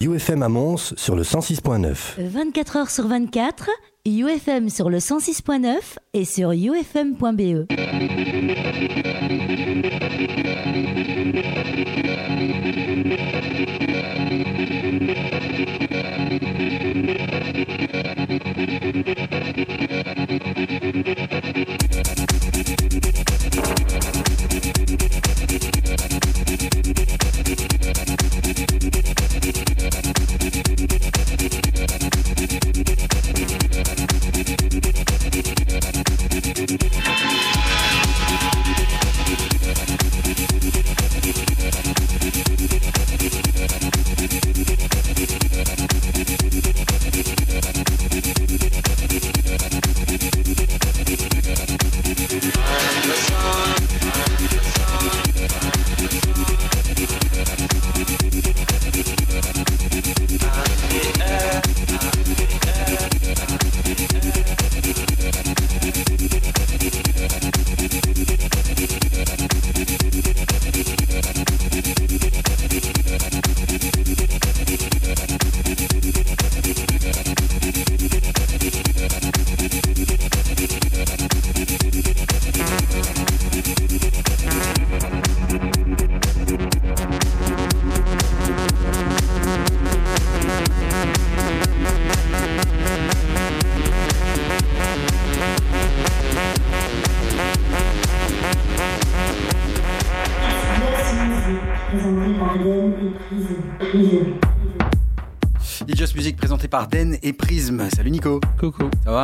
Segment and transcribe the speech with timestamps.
[0.00, 2.20] UFM à Mons sur le 106.9.
[2.20, 3.68] 24 heures sur 24,
[4.06, 5.74] UFM sur le 106.9
[6.14, 7.66] et sur ufm.be.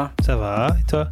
[0.05, 1.09] va Ça va, et toi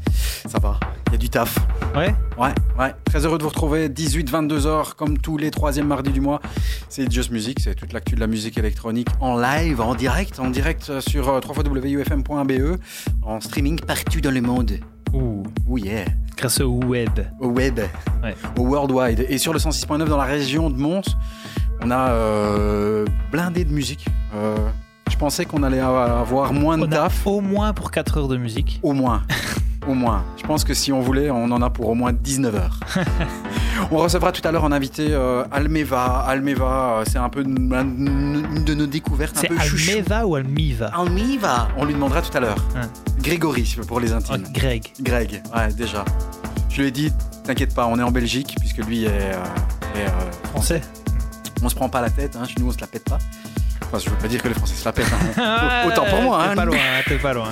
[0.48, 0.78] Ça va.
[1.08, 1.58] Il y a du taf.
[1.94, 2.48] Ouais Ouais,
[2.78, 2.94] ouais.
[3.04, 3.88] Très heureux de vous retrouver.
[3.88, 6.40] 18-22 heures, comme tous les troisièmes mardis du mois.
[6.88, 10.48] C'est Just Music, c'est toute l'actu de la musique électronique en live, en direct, en
[10.50, 12.78] direct sur euh, www.ufm.be,
[13.22, 14.72] en streaming partout dans le monde.
[15.12, 16.04] Ouh, Oh yeah.
[16.38, 17.10] grâce au web.
[17.40, 17.80] Au web,
[18.22, 18.34] Ouais.
[18.58, 19.26] au worldwide.
[19.28, 21.02] Et sur le 106.9 dans la région de Mons,
[21.82, 24.06] on a euh, blindé de musique.
[25.22, 27.28] Pensais qu'on allait avoir moins de On a taf.
[27.28, 28.80] au moins pour 4 heures de musique.
[28.82, 29.22] Au moins.
[29.86, 30.24] Au moins.
[30.36, 32.80] Je pense que si on voulait, on en a pour au moins 19 heures.
[33.92, 36.24] on recevra tout à l'heure en invité euh, Almeva.
[36.26, 39.36] Almeva, euh, c'est un peu une, de nos découvertes.
[39.38, 39.90] C'est un peu chouchou.
[39.92, 40.86] Almeva ou Almiva?
[40.92, 41.68] Almeva.
[41.76, 42.58] On lui demandera tout à l'heure.
[42.74, 42.88] Hein.
[43.20, 44.44] Grégory, pour les Oh, intimes.
[44.52, 44.92] Greg.
[45.00, 46.04] Greg, ouais, déjà.
[46.68, 47.12] Je lui ai dit,
[47.44, 49.08] t'inquiète pas, on est en Belgique, puisque lui est.
[49.08, 49.32] euh,
[49.94, 50.80] est, euh, Français
[51.64, 53.18] on se prend pas la tête, hein, chez nous on se la pète pas.
[53.92, 55.12] Enfin, je veux pas dire que les Français se la pètent.
[55.36, 55.84] hein.
[55.86, 56.44] Autant pour moi.
[56.44, 56.56] T'es hein.
[56.56, 56.76] pas loin,
[57.06, 57.48] t'es pas loin.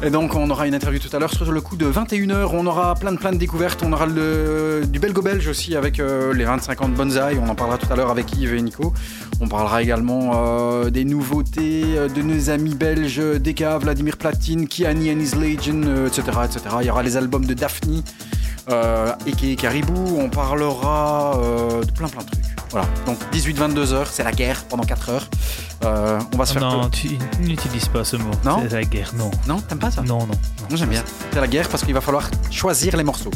[0.00, 2.66] Et donc on aura une interview tout à l'heure sur le coup de 21h, on
[2.66, 6.44] aura plein de plein de découvertes, on aura le, du belgo-belge aussi avec euh, les
[6.44, 8.92] 25 ans de Bonsaï, on en parlera tout à l'heure avec Yves et Nico.
[9.40, 15.10] On parlera également euh, des nouveautés euh, de nos amis belges, Deka, Vladimir Platine, Kiani
[15.12, 16.76] and His Legion, euh, etc., etc.
[16.80, 18.02] Il y aura les albums de Daphne,
[18.70, 22.44] euh, et Caribou, on parlera euh, de plein plein de trucs.
[22.70, 25.26] Voilà, donc 18-22 heures, c'est la guerre pendant 4 heures.
[25.84, 26.62] Euh, on va se faire...
[26.62, 28.30] Non, tu n'utilises pas ce mot.
[28.44, 29.30] Non C'est la guerre, non.
[29.46, 30.26] Non, t'aimes pas ça Non, non.
[30.26, 30.34] non.
[30.68, 31.02] Moi j'aime bien.
[31.32, 33.30] C'est la guerre parce qu'il va falloir choisir les morceaux.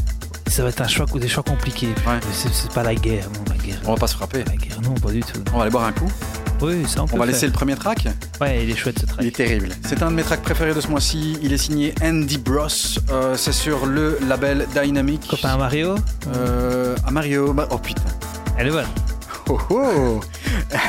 [0.49, 1.95] Ça va être un choix ou des choix compliqués.
[2.07, 2.19] Ouais.
[2.33, 3.81] C'est c'est pas la guerre, non, la guerre.
[3.87, 4.45] On va pas se frapper.
[4.45, 5.41] La guerre, non, pas du tout.
[5.55, 6.11] On va aller boire un coup.
[6.63, 7.33] Oui, ça on peut On va faire.
[7.35, 8.07] laisser le premier track.
[8.41, 9.19] Ouais, il est chouette ce track.
[9.21, 9.69] Il est terrible.
[9.87, 11.37] C'est un de mes tracks préférés de ce mois-ci.
[11.43, 12.67] Il est signé Andy Bros.
[13.11, 15.27] Euh, c'est sur le label Dynamic.
[15.29, 15.97] Copain Mario
[16.37, 17.53] Euh, à Mario.
[17.53, 18.03] Bah, Oh putain.
[18.57, 18.87] Elle est bonne.
[19.49, 20.21] Oh oh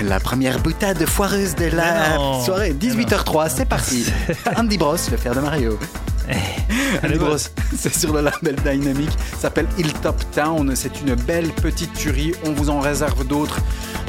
[0.04, 2.44] La première boutade foireuse de la non.
[2.44, 2.74] soirée.
[2.80, 4.06] 18h03, c'est parti.
[4.56, 5.80] Andy Bros, le frère de Mario.
[7.02, 7.38] Elle est bonne.
[7.76, 9.10] c'est sur le label Dynamic.
[9.34, 10.76] Ça s'appelle Hilltop Town.
[10.76, 12.34] C'est une belle petite tuerie.
[12.46, 13.60] On vous en réserve d'autres.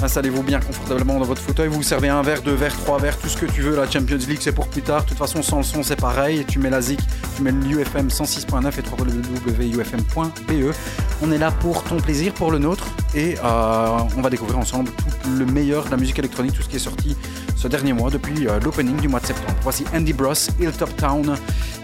[0.03, 1.69] Installez-vous bien confortablement dans votre fauteuil.
[1.69, 3.77] Vous servez un verre, deux verres, trois verres, tout ce que tu veux.
[3.77, 5.05] La Champions League, c'est pour plus tard.
[5.05, 6.45] De toute façon, sans le son, c'est pareil.
[6.47, 7.00] Tu mets la ZIC,
[7.37, 10.75] tu mets l'UFM 106.9 et www.ufm.be.
[11.22, 12.87] On est là pour ton plaisir, pour le nôtre.
[13.15, 16.69] Et euh, on va découvrir ensemble tout le meilleur de la musique électronique, tout ce
[16.69, 17.16] qui est sorti
[17.64, 19.56] ce dernier mois depuis euh, l'opening du mois de septembre.
[19.62, 21.34] Voici Andy Bros, Hilltop Town.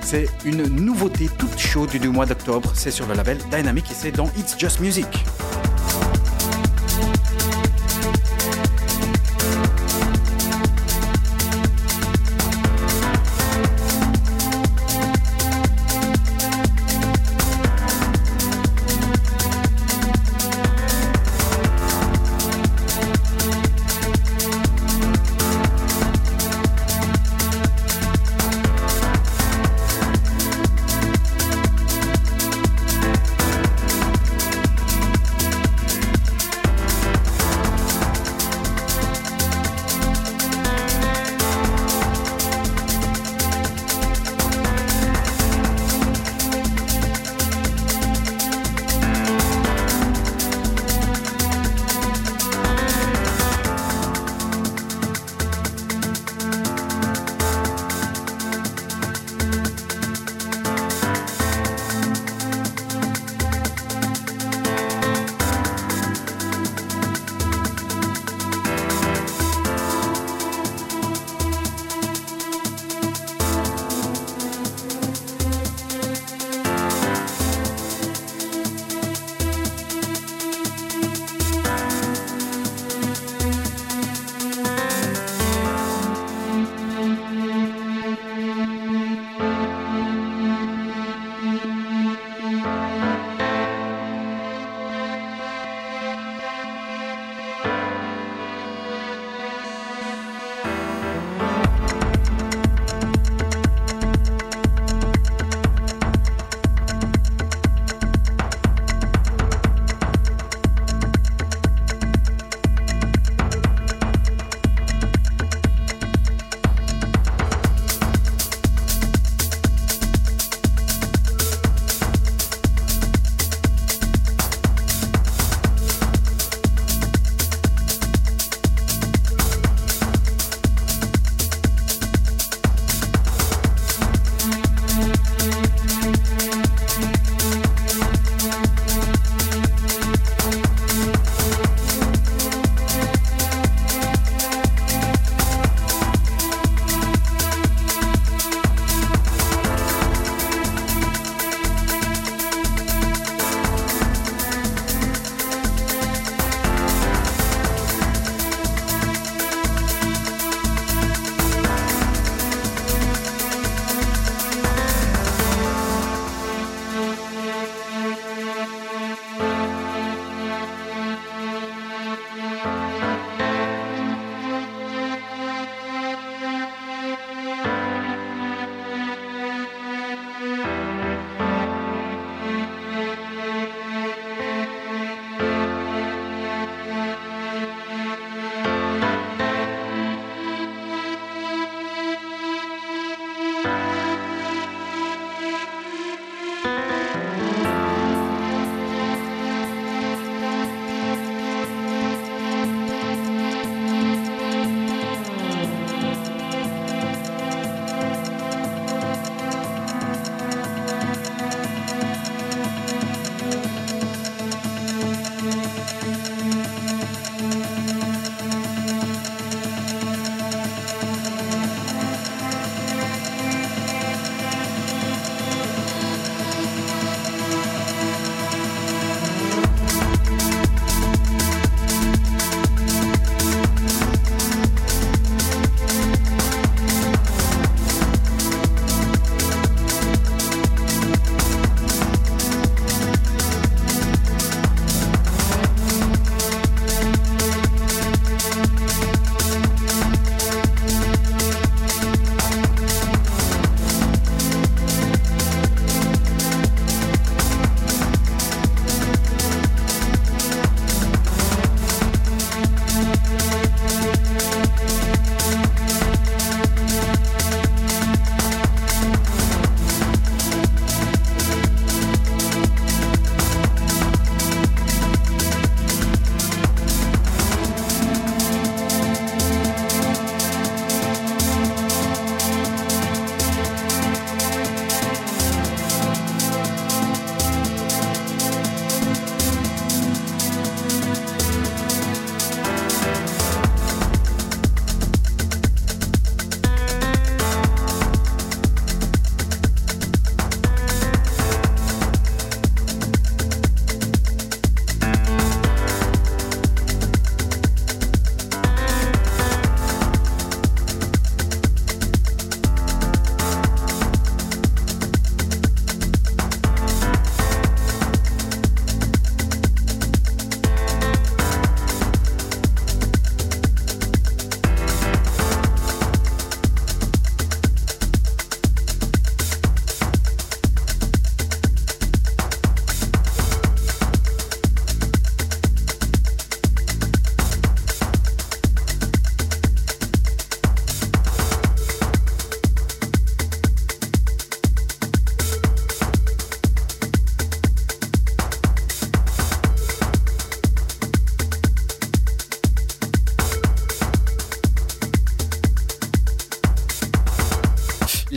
[0.03, 2.71] C'est une nouveauté toute chaude du mois d'octobre.
[2.75, 5.07] C'est sur le label Dynamic et c'est dans It's Just Music.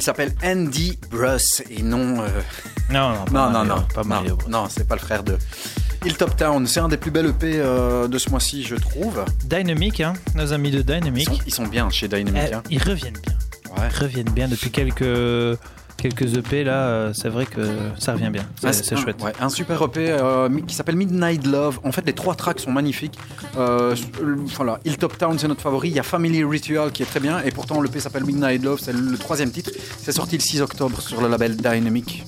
[0.03, 2.21] S'appelle Andy Bruss et non.
[2.21, 2.27] euh,
[2.91, 3.81] Non, non, pas Non, non, Mario, non.
[3.93, 4.37] Pas Mario.
[4.49, 5.37] non, c'est pas le frère de
[6.05, 6.65] Hilltop Town.
[6.67, 9.23] C'est un des plus belles EP euh, de ce mois-ci, je trouve.
[9.45, 11.25] Dynamic, hein, nos amis de Ils Dynamic.
[11.27, 12.43] sont, ils sont bien chez Dynamic.
[12.49, 12.63] Eh, hein.
[12.69, 13.33] ils reviennent bien.
[13.77, 13.89] Ouais.
[13.91, 15.57] Ils reviennent bien depuis quelques
[15.95, 16.87] quelques EP là.
[16.87, 17.61] euh, C'est vrai que
[17.97, 18.45] ça revient bien.
[18.59, 19.21] C'est Ah, chouette.
[19.23, 21.79] ouais, un super EP euh, qui s'appelle Midnight Love.
[21.85, 23.17] En fait, les trois tracks sont magnifiques.
[23.55, 25.89] Euh, euh, voilà, Hilltop Town, c'est notre favori.
[25.89, 27.39] Il y a Family Ritual qui est très bien.
[27.43, 28.79] Et pourtant, l'EP s'appelle Midnight Love.
[28.83, 29.71] C'est le troisième titre.
[30.03, 32.25] C'est sorti le 6 octobre sur le label Dynamic.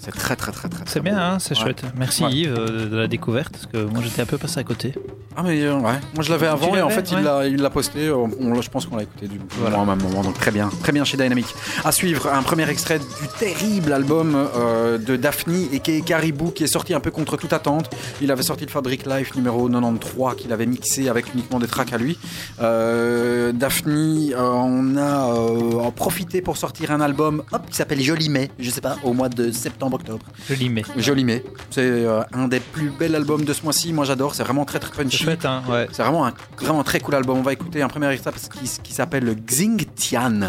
[0.00, 0.84] C'est très, très, très, très.
[0.84, 1.62] très C'est bien, hein, c'est Ouais.
[1.64, 1.82] chouette.
[1.96, 2.30] Merci Ouais.
[2.32, 4.94] Yves euh, de la découverte parce que moi j'étais un peu passé à côté.
[5.38, 5.98] Ah, mais euh, ouais.
[6.14, 8.10] Moi, je l'avais avant et en fait, il l'a il l'a posté.
[8.10, 9.80] On, on- je pense qu'on l'a écouté du Voilà.
[9.80, 10.22] au même moment.
[10.22, 10.70] Donc, très bien.
[10.82, 11.44] Très bien chez Dynamic.
[11.84, 13.04] À suivre, un premier extrait du
[13.38, 17.36] terrible album euh, de Daphne et qui est Caribou qui est sorti un peu contre
[17.36, 17.90] toute attente.
[18.22, 21.92] Il avait sorti le Fabric Life numéro 93 qu'il avait mixé avec uniquement des tracks
[21.92, 22.16] à lui.
[22.62, 25.45] Euh, Daphne, euh, on a euh,
[25.86, 29.12] en profité pour sortir un album hop, qui s'appelle Joli Mai, je sais pas, au
[29.12, 30.26] mois de septembre-octobre.
[30.50, 30.82] L'y mets.
[30.96, 33.92] Joli Mai, c'est euh, un des plus bels albums de ce mois-ci.
[33.92, 35.22] Moi j'adore, c'est vraiment très très C'est punchy.
[35.24, 35.86] chouette, hein, ouais.
[35.92, 37.38] C'est vraiment un vraiment très cool album.
[37.38, 40.40] On va écouter un premier extrait qui, qui s'appelle le Xingtian.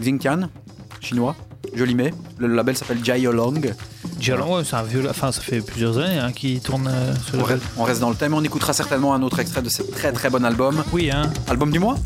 [0.00, 0.48] Xingtian,
[1.00, 1.34] chinois.
[1.74, 2.12] Joli Mai.
[2.38, 3.74] Le label s'appelle Jiolong.
[4.18, 5.08] Diallo, ouais, c'est un vieux.
[5.08, 7.44] Enfin, ça fait plusieurs années hein, qu'il tourne euh, sur On le.
[7.44, 8.34] reste, on reste dans le thème.
[8.34, 10.84] On écoutera certainement un autre extrait de ce très très bon album.
[10.92, 11.30] Oui, hein.
[11.48, 11.96] Album du mois?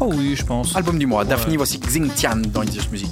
[0.00, 0.74] Oh oui, je pense.
[0.76, 1.22] Album du mois.
[1.22, 1.28] Ouais.
[1.28, 3.10] Daphne, voici Xingtian dans It's Just Music.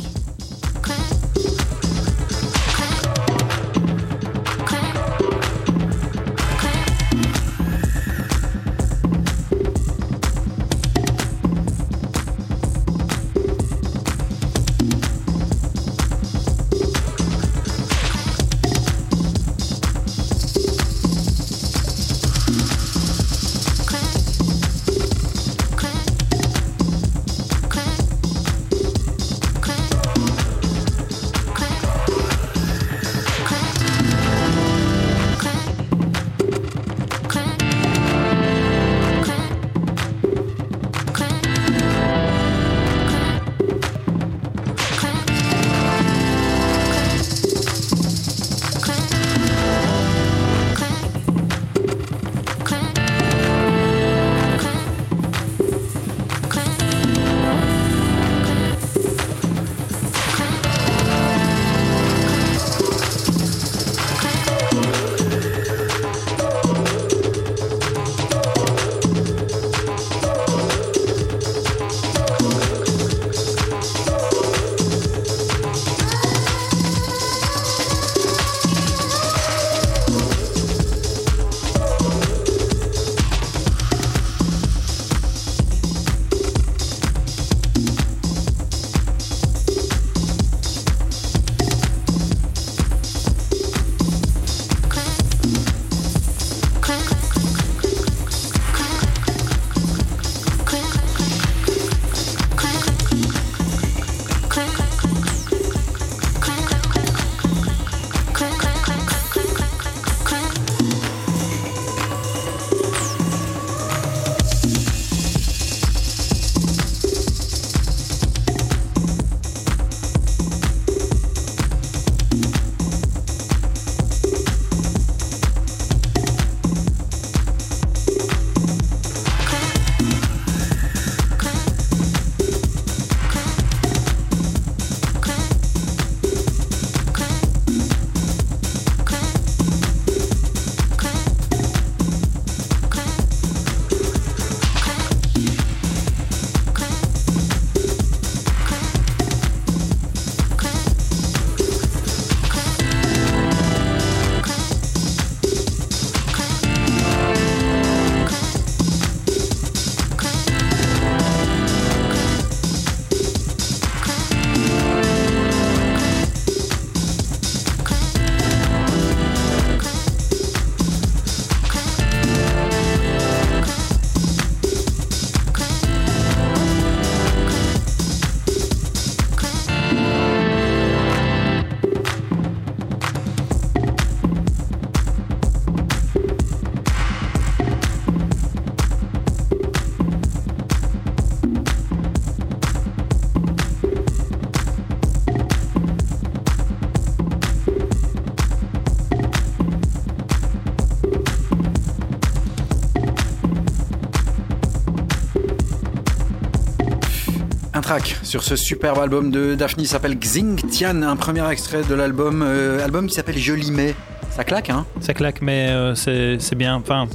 [207.89, 212.43] Un track sur ce superbe album de Daphne s'appelle Xingtian, un premier extrait de l'album,
[212.43, 213.95] euh, album qui s'appelle Joli Mai.
[214.29, 214.85] Ça claque, hein?
[215.01, 216.75] Ça claque, mais euh, c'est bien.
[216.75, 217.09] Enfin,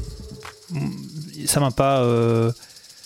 [1.46, 2.52] ça m'a pas, euh,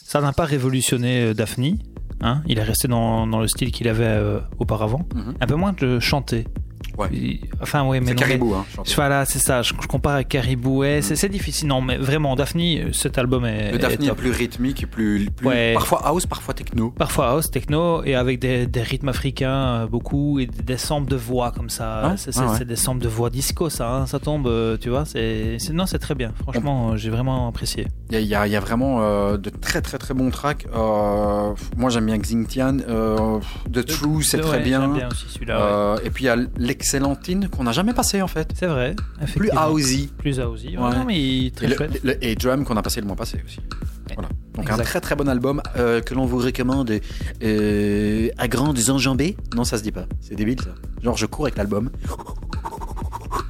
[0.05, 1.75] ça n'a pas révolutionné Daphne.
[2.21, 2.41] Hein?
[2.47, 4.17] Il est resté dans, dans le style qu'il avait
[4.59, 5.05] auparavant.
[5.13, 5.33] Mhm.
[5.41, 6.47] Un peu moins de chanter.
[6.97, 7.39] Ouais.
[7.61, 8.65] Enfin, ouais, mais C'est Caribou, hein.
[8.95, 9.61] Voilà, c'est ça.
[9.61, 10.79] Je, je compare à Caribou.
[10.79, 11.67] Ouais, c'est- c'est difficile.
[11.67, 13.71] Non, mais vraiment, Daphne, cet album est.
[13.71, 15.73] Le Daphne est plus rythmique, plus, plus Ouais.
[15.73, 16.91] parfois house, parfois techno.
[16.91, 21.15] Parfois house, techno, et avec des, des rythmes africains euh, beaucoup, et des, samples de
[21.15, 22.09] voix comme ça.
[22.09, 22.65] Ouais, c'est ouais, ouais.
[22.65, 23.89] des samples de voix disco, ça.
[23.91, 25.05] hein, ça tombe, euh, tu vois.
[25.05, 26.33] C'est non, c'est très bien.
[26.41, 27.87] Franchement, euh, j'ai vraiment apprécié.
[28.09, 30.65] Il y a, y y vraiment euh, de très très très bons tracks.
[30.75, 32.77] Euh, moi j'aime bien Xingtian.
[32.87, 33.39] Euh,
[33.71, 34.81] The True c'est Ouais, très bien.
[34.81, 35.95] j'aime bien aussi celui-là.
[35.95, 36.01] ouais.
[36.05, 36.37] Et puis il y a
[36.87, 38.49] l'excellentine qu'on n'a jamais passé en fait.
[38.57, 38.95] C'est vrai.
[39.35, 40.09] Plus housey.
[40.17, 40.77] Plus housey.
[40.77, 40.95] Ouais, Ouais.
[40.95, 43.59] non, mais Et, très le- le- et Drum qu'on a passé le mois passé aussi.
[44.13, 44.29] Voilà.
[44.53, 46.91] Donc un très très bon album euh, que l'on vous recommande
[47.43, 49.35] euh, à grandes enjambées.
[49.55, 50.05] Non ça se dit pas.
[50.21, 50.69] C'est débile ça.
[51.03, 51.89] Genre je cours avec l'album.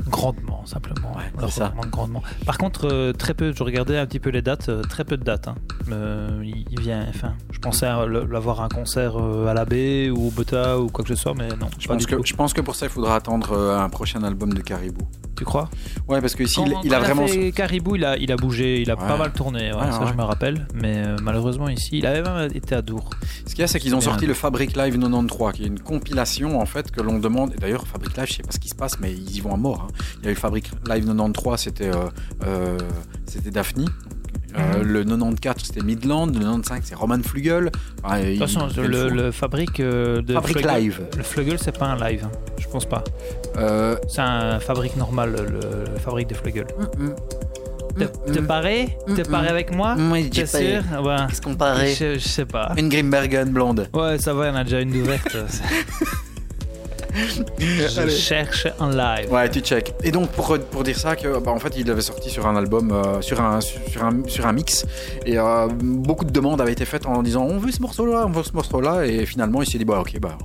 [0.08, 1.10] Grandement, simplement.
[1.16, 1.74] Ouais, On ça.
[1.92, 2.22] grandement.
[2.46, 5.18] Par contre, euh, très peu, je regardais un petit peu les dates, euh, très peu
[5.18, 5.48] de dates.
[5.48, 5.56] hein.
[5.92, 10.80] Euh, il, vient, enfin, je pensais l'avoir un concert à la baie ou au Bota
[10.80, 11.68] ou quoi que ce soit, mais non.
[11.80, 12.22] Je pense, que, tout.
[12.26, 15.08] je pense que pour ça il faudra attendre un prochain album de Caribou.
[15.38, 15.70] Tu crois?
[16.08, 17.28] Ouais parce que ici Quand- il, il a vraiment.
[17.28, 19.08] fait Caribou, il a, il a bougé, il a Ouais.
[19.08, 20.68] pas mal tourné, ouais, ça je me rappelle.
[20.74, 23.10] Mais malheureusement ici, il avait même été à Dour.
[23.46, 25.80] Ce qu'il y a, c'est qu'ils ont sorti le Fabric Live 93, qui est une
[25.80, 27.54] compilation en fait que l'on demande.
[27.54, 29.54] Et d'ailleurs, Fabric Live, je sais pas ce qui se passe, mais ils y vont
[29.54, 29.77] à mort.
[29.82, 29.88] Hein.
[30.20, 32.06] Il y a eu le Fabric Live 93, c'était euh,
[32.46, 32.78] euh,
[33.26, 33.86] c'était Daphne.
[34.58, 34.82] Euh, Mhm.
[34.88, 36.28] Le 94, c'était Midland.
[36.28, 37.70] Le 95, c'est Roman Flugel.
[38.20, 41.02] Il- Attention, il le, fabrique euh, de Fabric Flugel- Live.
[41.16, 42.32] Le Flugel, c'est pas un live, hein.
[42.58, 43.04] je pense pas.
[43.58, 46.66] Euh, C'est un fabrique normal, le, le fabrique de Flugel.
[46.98, 47.06] mm,
[48.40, 49.32] mm, parer Mm, Te mm.
[49.32, 49.96] parer avec moi?
[49.96, 51.04] Mm, j'ai T'es sûr?
[51.04, 51.16] Ouais.
[51.28, 52.74] Qu'est-ce qu'on paraît Je, je sais pas.
[52.78, 53.88] Une Grimbergen blonde.
[53.94, 55.36] Ouais, ça va, il y en a déjà une d'ouverte.
[57.60, 58.12] je Allez.
[58.12, 59.32] cherche en live.
[59.32, 59.94] Ouais, tu check.
[60.04, 62.56] Et donc pour, pour dire ça, que, bah, en fait, il avait sorti sur un
[62.56, 64.86] album, euh, sur, un, sur, un, sur un mix,
[65.26, 68.32] et euh, beaucoup de demandes avaient été faites en disant on veut ce morceau-là, on
[68.32, 70.38] veut ce morceau-là, et finalement il s'est dit bah ok, bah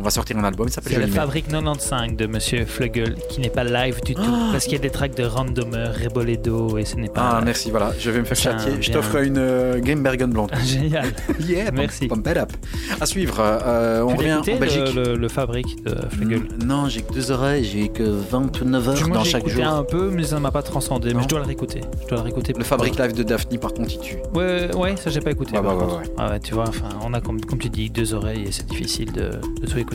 [0.00, 3.40] on va sortir un album, il s'appelle C'est le fabrique 95 de Monsieur Flugel qui
[3.42, 4.22] n'est pas live du tout.
[4.50, 7.36] parce qu'il y a des tracks de Randomer, Reboledo et ce n'est pas.
[7.38, 8.72] Ah merci, voilà, je vais me faire châtier.
[8.80, 10.50] Je t'offre une euh, Grimbergen blonde.
[10.64, 11.04] Génial.
[11.40, 12.08] yeah, pump- Merci.
[12.08, 12.52] pump it up.
[13.00, 14.94] À suivre, euh, on revient en Belgique.
[14.94, 18.88] le, le, le fabrique de Flugel Mm, Non, j'ai que deux oreilles, j'ai que 29
[18.88, 19.66] heures Moi, dans j'ai chaque jour.
[19.66, 21.10] un peu, mais ça ne m'a pas transcendé.
[21.12, 21.16] Non.
[21.18, 21.80] Mais je dois le réécouter.
[22.02, 22.54] Je dois le réécouter.
[22.56, 24.16] Le Fabric Live de Daphne, par contre, il tue.
[24.34, 25.56] Ouais, ouais, ça j'ai pas écouté.
[25.56, 25.96] Ouais, par ouais, contre.
[25.98, 26.14] ouais, ouais.
[26.18, 28.66] Ah ouais, tu vois, enfin, on a comme, comme tu dis deux oreilles et c'est
[28.66, 29.89] difficile de, de tout écouter.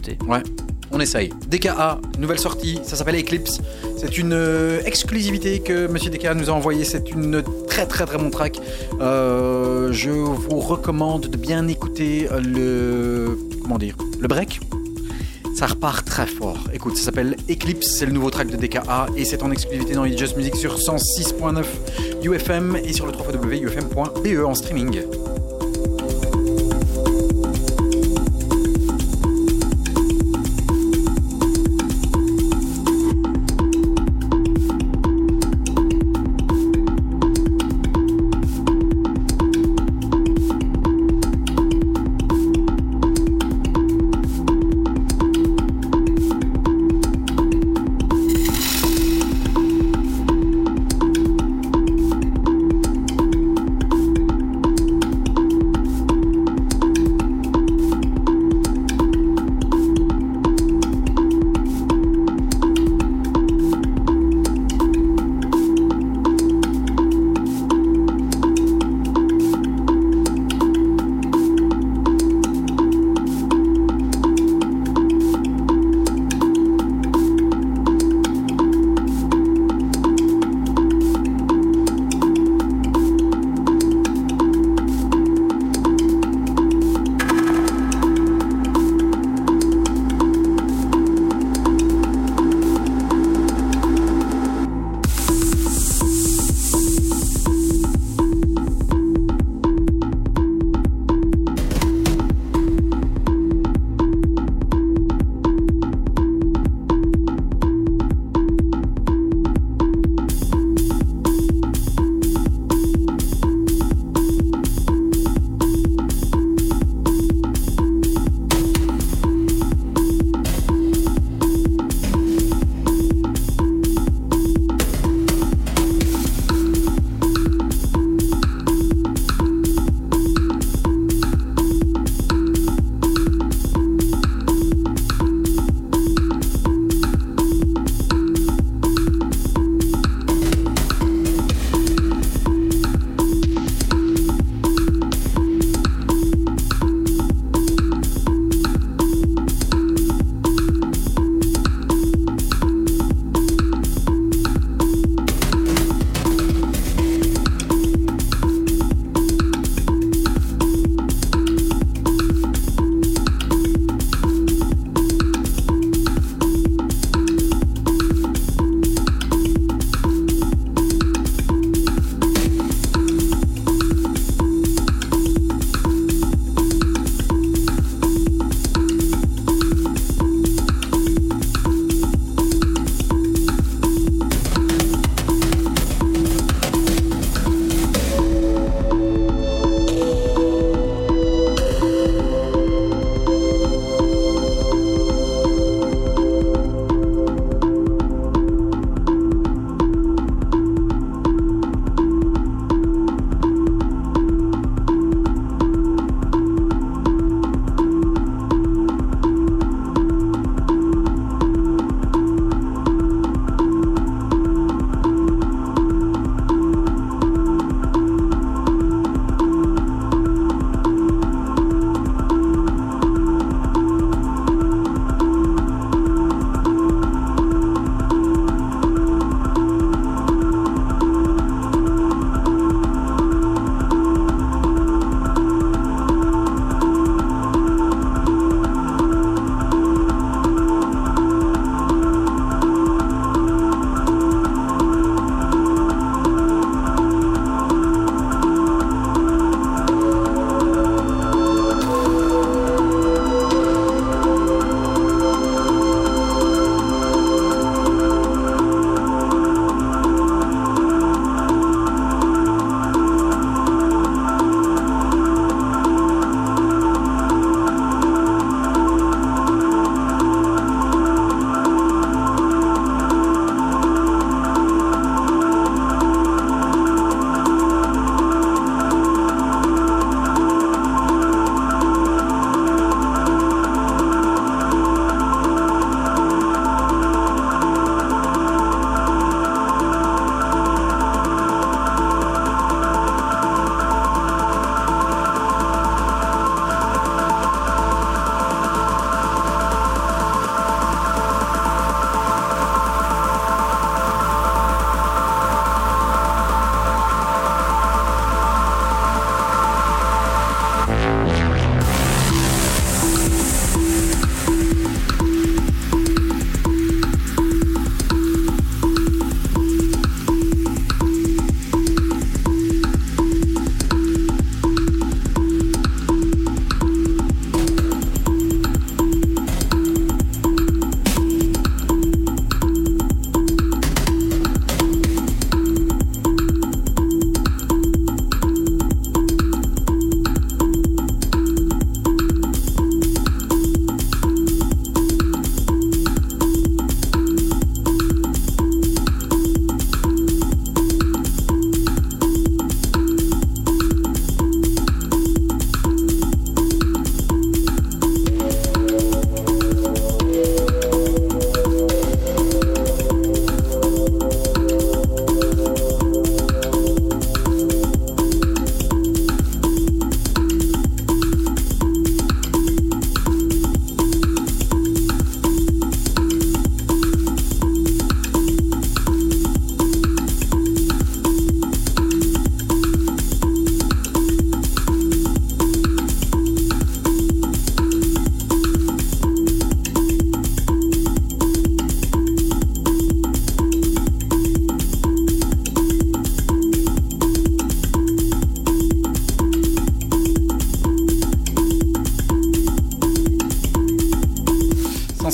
[0.91, 1.31] On essaye.
[1.49, 3.59] DKA, nouvelle sortie, ça s'appelle Eclipse.
[3.97, 6.85] C'est une euh, exclusivité que Monsieur DKA nous a envoyé.
[6.85, 8.59] C'est une très très très bon track.
[9.01, 14.61] Euh, je vous recommande de bien écouter euh, le comment dire le break.
[15.55, 16.59] Ça repart très fort.
[16.73, 20.05] Écoute, ça s'appelle Eclipse, c'est le nouveau track de DKA et c'est en exclusivité dans
[20.05, 21.63] It's Just Music sur 106.9
[22.23, 25.01] UFM et sur le www.ufm.be E en streaming.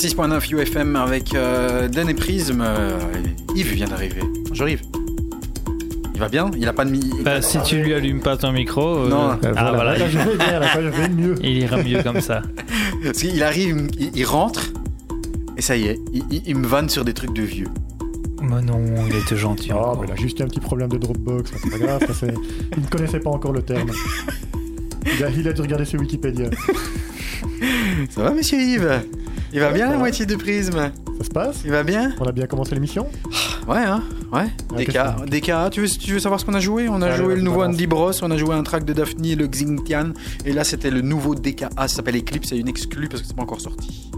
[0.06, 2.60] 106.9 UFM avec euh, Dan et Prism.
[2.62, 2.98] Euh,
[3.56, 4.22] Yves vient d'arriver.
[4.50, 4.82] Bonjour Yves.
[6.16, 6.50] Il va bien?
[6.58, 7.02] Il a pas de mi.
[7.24, 8.82] Bah, si tu lui allumes pas ton micro.
[9.06, 9.30] euh, Non.
[9.44, 9.96] Euh, Ah, voilà.
[10.00, 11.36] Là, je vais bien, là, je vais mieux.
[11.44, 12.42] Il ira mieux comme ça.
[13.04, 14.72] Parce qu'il arrive, il, il rentre,
[15.56, 17.68] et ça y est, il, il- il me vanne sur des trucs de vieux.
[18.42, 19.70] Mais non, il était gentil.
[19.72, 20.02] Oh, encore.
[20.02, 22.02] mais il a juste eu un petit problème de Dropbox, ça, c'est pas grave.
[22.76, 23.92] il ne connaissait pas encore le terme.
[25.18, 26.46] Il a, il a dû regarder sur Wikipédia.
[28.12, 29.02] Ça va, monsieur Yves?
[29.54, 29.98] Il va Ouais, bien la va.
[29.98, 30.72] moitié de Prism
[31.18, 31.62] Ça se passe?
[31.66, 32.14] Il va bien?
[32.20, 33.08] On a bien commencé l'émission?
[33.68, 34.48] Ouais, hein Ouais.
[34.74, 36.88] Ah, DK, qu'est-ce DK, tu veux, tu veux savoir ce qu'on a joué?
[36.90, 37.64] On a Allez, joué le nouveau.
[37.64, 40.12] Andy Bros, on a joué un track de Daphne et le Xingtian,
[40.46, 43.36] et là c'était le nouveau DKA, ça s'appelle Eclipse, c'est une exclue parce que c'est
[43.36, 44.10] pas encore sorti.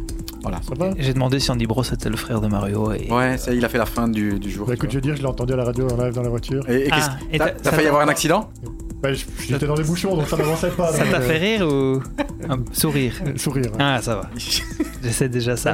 [0.44, 0.60] Voilà.
[0.98, 2.92] J'ai demandé si Andy Bros était le frère de Mario.
[2.92, 3.10] Et...
[3.10, 4.68] Ouais, ça, il a fait la fin du, du jour.
[4.68, 6.28] Bah, Écoute, je veux dire, je l'ai entendu à la radio en live dans la
[6.28, 6.70] voiture.
[6.70, 8.50] Et, et Ah, t'as failli avoir un accident?
[9.02, 10.92] Bah, J'étais dans les bouchons, donc ça n'avançait pas.
[10.92, 12.02] Ça t'a euh, fait rire ou
[12.50, 13.14] un sourire?
[13.38, 13.68] Sourire.
[13.72, 13.78] ouais.
[13.80, 14.30] Ah, ça va.
[15.04, 15.74] J'essaie déjà ça.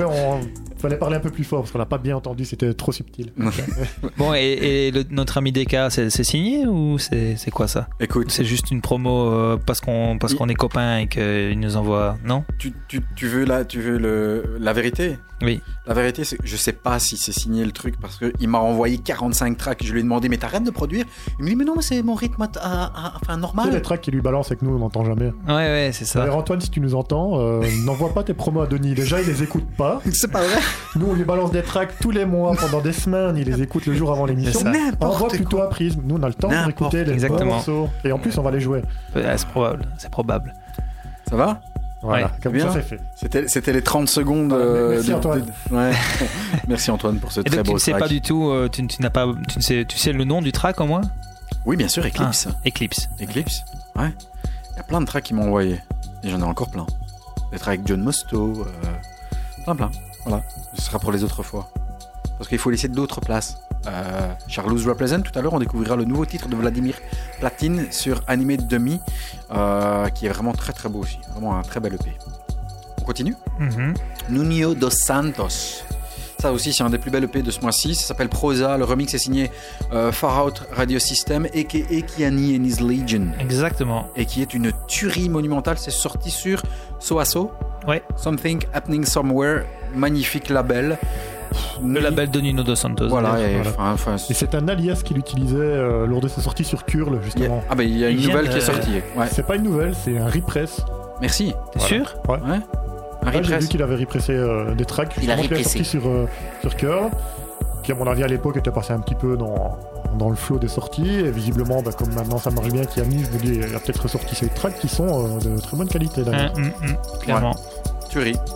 [0.80, 3.32] Fallait parler un peu plus fort parce qu'on l'a pas bien entendu, c'était trop subtil.
[4.18, 7.88] Bon, et, et le- notre ami DK, c'est c'est signé ou c'est c'est quoi ça?
[8.00, 11.60] Écoute, C'est juste une promo euh, parce qu'on parce Il- qu'on est copains et qu'il
[11.60, 12.18] nous envoie.
[12.26, 12.44] Non?
[12.58, 15.18] Tu, tu, tu veux, la, tu veux le, la vérité?
[15.42, 15.62] Oui.
[15.88, 18.58] La vérité, c'est que je sais pas si c'est signé le truc parce qu'il m'a
[18.60, 19.82] envoyé 45 tracks.
[19.86, 21.06] Je lui ai demandé, mais t'arrêtes de produire?
[21.40, 23.36] Il me dit, mais non, mais c'est mon rythme à- à- à- enfin, Tu sais,
[23.36, 23.82] les normal.
[23.82, 25.32] tracks qui lui balancent avec nous, on n'entend jamais.
[25.48, 26.20] Ouais, ouais, c'est ça.
[26.20, 28.94] D'ailleurs, Antoine, si tu nous entends, euh, n'envoie pas tes promos à Denis.
[28.96, 30.02] Déjà, il les écoute pas.
[30.14, 30.60] C'est pas vrai
[30.96, 33.38] Nous, on lui balance des tracks tous les mois pendant des semaines.
[33.38, 34.60] Il les écoute le jour avant l'émission.
[34.62, 36.02] Envoie N'importe plutôt à Prisme.
[36.04, 37.90] Nous, on a le temps pour N'importe écouter les bons morceaux.
[38.04, 38.82] Et en plus, on va les jouer.
[39.16, 39.86] Ouais, c'est probable.
[39.98, 40.54] C'est probable.
[41.30, 41.62] Ça va?
[42.02, 42.32] Voilà, Ouais.
[42.42, 42.72] comme Bien.
[42.72, 43.48] ça, c'est fait.
[43.50, 44.50] C'était les 30 secondes.
[44.54, 45.46] Voilà, euh, merci, de- Antoine.
[45.70, 45.92] de- ouais.
[46.70, 48.04] merci Antoine pour ce Et très donc tu beau ne sais track.
[48.04, 50.42] pas du tout, euh, tu, tu n'as pas, tu ne sais, tu sais le nom
[50.42, 51.02] du track au moins?
[51.66, 52.48] Oui, bien sûr, Eclipse.
[52.66, 53.10] Eclipse.
[53.22, 53.66] Eclipse,
[53.98, 54.14] ouais.
[54.72, 55.82] Il y a plein de tracks qui m'ont envoyé.
[56.24, 56.86] Et j'en ai encore plein.
[57.52, 58.66] Des tracks avec John Mosto.
[58.66, 59.92] euh, plein, plein.
[60.26, 60.44] Voilà.
[60.76, 61.70] Ce sera pour les autres fois.
[62.38, 63.58] Parce qu'il faut laisser d'autres places.
[63.88, 66.96] Euh, Charlotte Represent, tout à l'heure, on découvrira le nouveau titre de Vladimir
[67.40, 69.00] Platine sur Animé Demi,
[69.52, 71.20] euh, qui est vraiment très très beau aussi.
[71.32, 72.12] Vraiment un très bel EP.
[73.02, 73.94] On continue Mhm.
[74.30, 75.84] Nuno dos Santos.
[76.42, 77.96] Ça aussi, c'est un des plus belles EP de ce mois-ci.
[77.96, 78.78] Ça s'appelle Prosa.
[78.78, 79.52] Le remix est signé
[79.92, 82.02] euh, Far Out Radio System, a.k.a.
[82.02, 83.28] Kiani and His Legion.
[83.40, 84.08] Exactement.
[84.16, 85.78] Et qui est une tuerie monumentale.
[85.78, 86.62] C'est sorti sur
[87.00, 87.52] Soaso.
[87.90, 88.04] Ouais.
[88.16, 89.64] Something Happening Somewhere.
[89.96, 90.98] Magnifique label.
[91.84, 93.08] Le label de Nuno dos Santos.
[93.10, 93.40] Voilà.
[93.42, 93.72] Et, Voilà.
[93.72, 97.20] enfin, enfin, Et c'est un alias qu'il utilisait euh, lors de ses sorties sur Curl,
[97.24, 97.64] justement.
[97.70, 99.02] ah ben il y a une Il nouvelle de- qui est sortie.
[99.18, 99.26] Ouais.
[99.32, 100.82] C'est pas une nouvelle, c'est un repress.
[101.22, 101.54] Merci.
[101.72, 101.88] T'es Voilà.
[101.88, 102.38] sûr Ouais.
[103.26, 106.26] Un Là, j'ai vu qu'il avait repressé euh, des tracks Il a sorti sur, euh,
[106.62, 107.10] sur Curl,
[107.84, 109.78] qui à mon avis à l'époque était passé un petit peu dans,
[110.18, 113.06] dans le flot des sorties, et visiblement bah, comme maintenant ça marche bien qu'il a
[113.06, 115.76] mis, je me dis il a peut-être ressorti ces tracks qui sont euh, de très
[115.76, 116.22] bonne qualité.
[116.22, 117.56] Hum, hum, hum, Clairement.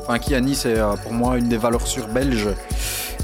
[0.02, 2.50] Enfin, Kiani, c'est euh, pour moi une des valeurs sûres belges.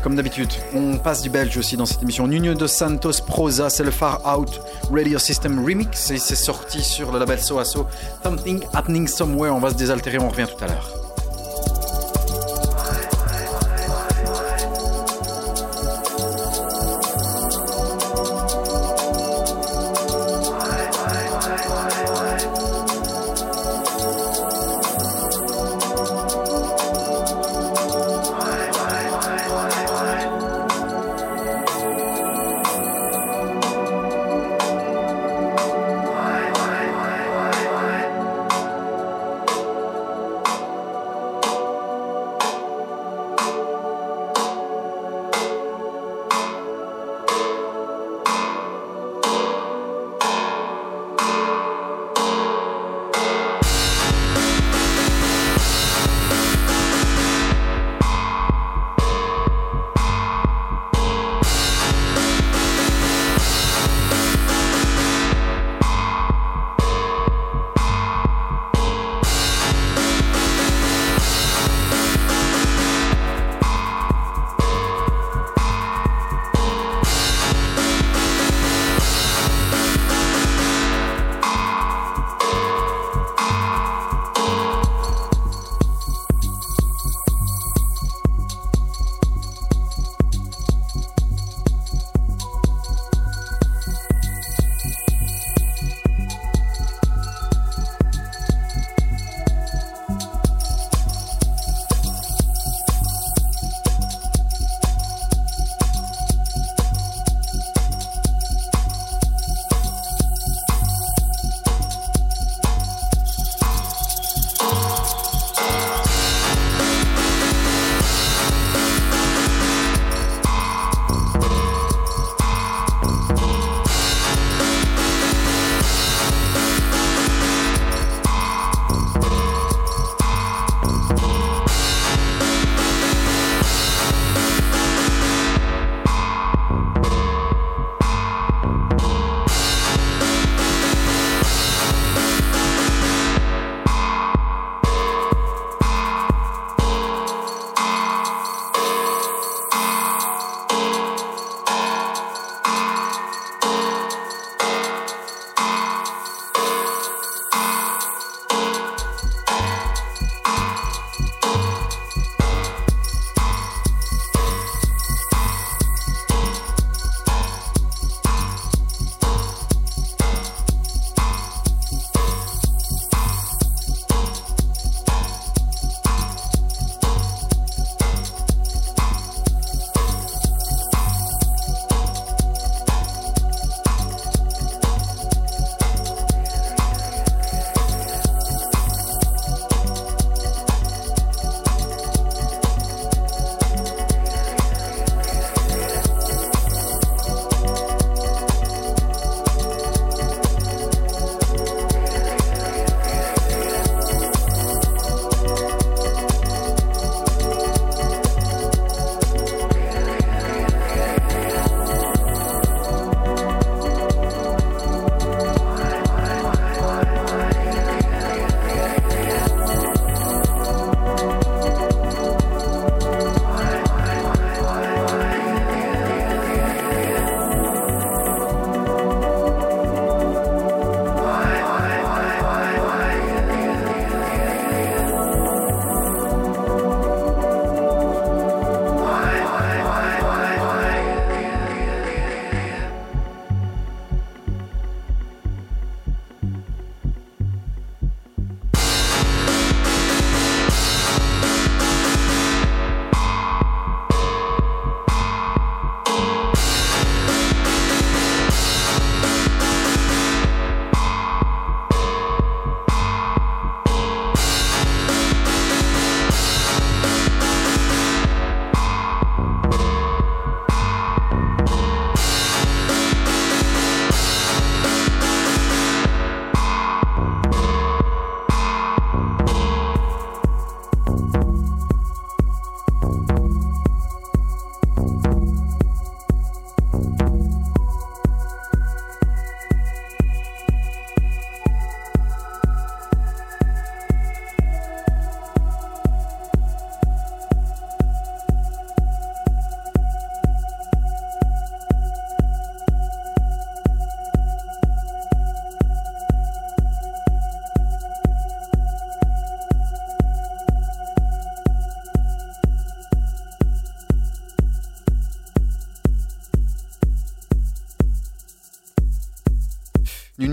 [0.03, 2.27] Comme d'habitude, on passe du belge aussi dans cette émission.
[2.27, 4.61] Nuno dos Santos Prosa, c'est le Far Out
[4.91, 7.87] Radio System Remix et c'est sorti sur le label Soaso.
[8.23, 9.51] Something Happening Somewhere.
[9.51, 10.89] On va se désaltérer, on revient tout à l'heure.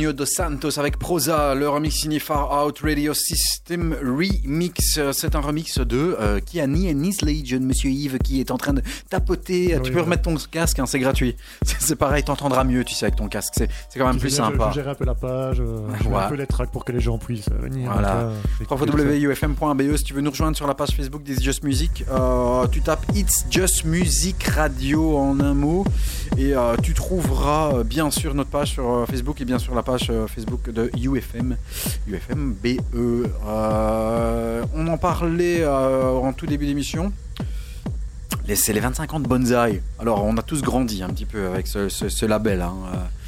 [0.07, 5.01] Nuno Dos Santos avec Prosa, le remix signé Far Out Radio System Remix.
[5.13, 8.73] C'est un remix de euh, Kiani et Nice Legion, monsieur Yves, qui est en train
[8.73, 9.75] de tapoter.
[9.75, 11.35] Oui, tu peux remettre ton casque, hein, c'est gratuit.
[11.65, 13.55] C'est pareil, t'entendras mieux, tu sais, avec ton casque.
[13.57, 14.71] C'est quand même plus bien, je- sympa.
[14.71, 17.01] Je, gère un peu la page, euh, je un peu les tracks pour que les
[17.01, 17.91] gens puissent euh, venir.
[17.93, 18.31] Voilà.
[18.71, 19.97] www.ufm.be E.
[19.97, 23.05] si tu veux nous rejoindre sur la page Facebook des Just Music euh, tu tapes
[23.15, 25.85] It's Just Music Radio en un mot
[26.39, 29.75] et euh, tu trouveras euh, bien sûr notre page sur euh, Facebook et bien sûr
[29.75, 31.57] la page Facebook de UFM
[32.09, 37.13] UFM BE Euh, on en parlait en tout début d'émission
[38.55, 41.67] c'est les 25 ans de Bonsaï alors on a tous grandi un petit peu avec
[41.67, 42.75] ce, ce- ce label hein.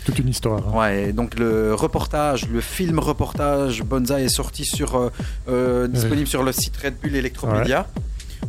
[0.04, 0.62] Toute une histoire.
[0.68, 0.78] hein.
[0.78, 5.10] Ouais, donc le reportage, le film reportage Bonza est sorti sur, euh,
[5.50, 7.86] euh, disponible sur le site Red Bull Electromedia.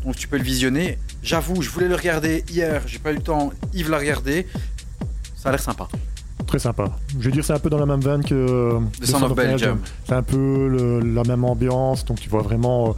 [0.06, 0.98] Donc tu peux le visionner.
[1.24, 3.52] J'avoue, je voulais le regarder hier, j'ai pas eu le temps.
[3.74, 4.48] Yves l'a regardé.
[5.36, 5.88] Ça a l'air sympa.
[6.48, 6.90] Très sympa.
[7.20, 9.80] Je veux dire, c'est un peu dans la même veine que The Sound of Belgium.
[10.08, 12.93] C'est un peu le- la même ambiance, donc tu vois vraiment euh,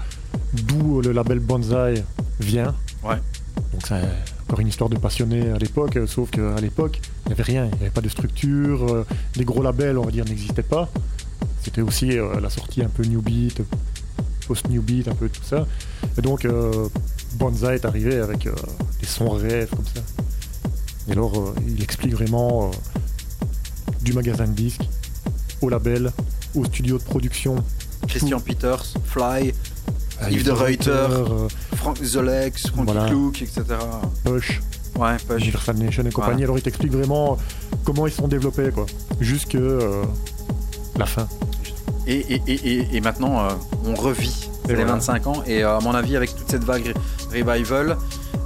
[0.53, 2.03] d'où euh, le label Bonsaï
[2.39, 2.73] vient.
[3.03, 3.17] Ouais.
[3.73, 4.01] Donc c'est
[4.47, 7.65] encore une histoire de passionné à l'époque, euh, sauf qu'à l'époque, il n'y avait rien,
[7.65, 10.87] il n'y avait pas de structure, les gros labels, on va dire, n'existaient pas.
[11.63, 13.61] C'était aussi la sortie un peu New Beat,
[14.51, 15.65] post-New Beat, un peu tout ça.
[16.17, 16.87] Et donc, euh,
[17.35, 18.53] Bonsaï est arrivé avec euh,
[18.99, 20.01] des sons rêves comme ça.
[21.07, 22.69] Et alors, euh, il explique vraiment
[24.01, 24.87] du magasin de disques
[25.61, 26.11] au label,
[26.53, 27.55] au studio de production.
[28.09, 29.53] Christian Peters, Fly,
[30.19, 30.89] à Yves de Ruyter.
[30.89, 31.47] euh,
[31.77, 33.07] Frank Zolex, Frankie Voilà.
[33.09, 33.63] Klook, etc.
[34.25, 34.59] Push,
[34.99, 36.43] Ouais, ju- Universal Nation et compagnie.
[36.43, 37.37] Alors, il t'explique vraiment
[37.85, 38.85] comment ils sont développés, quoi.
[39.21, 40.03] Jusque euh,
[40.97, 41.27] la fin.
[42.07, 43.49] Et, et, et, et, et maintenant, euh,
[43.85, 44.91] on revit les voilà.
[44.93, 45.43] 25 ans.
[45.45, 46.93] Et euh, à mon avis, avec toute cette vague
[47.31, 47.97] revival,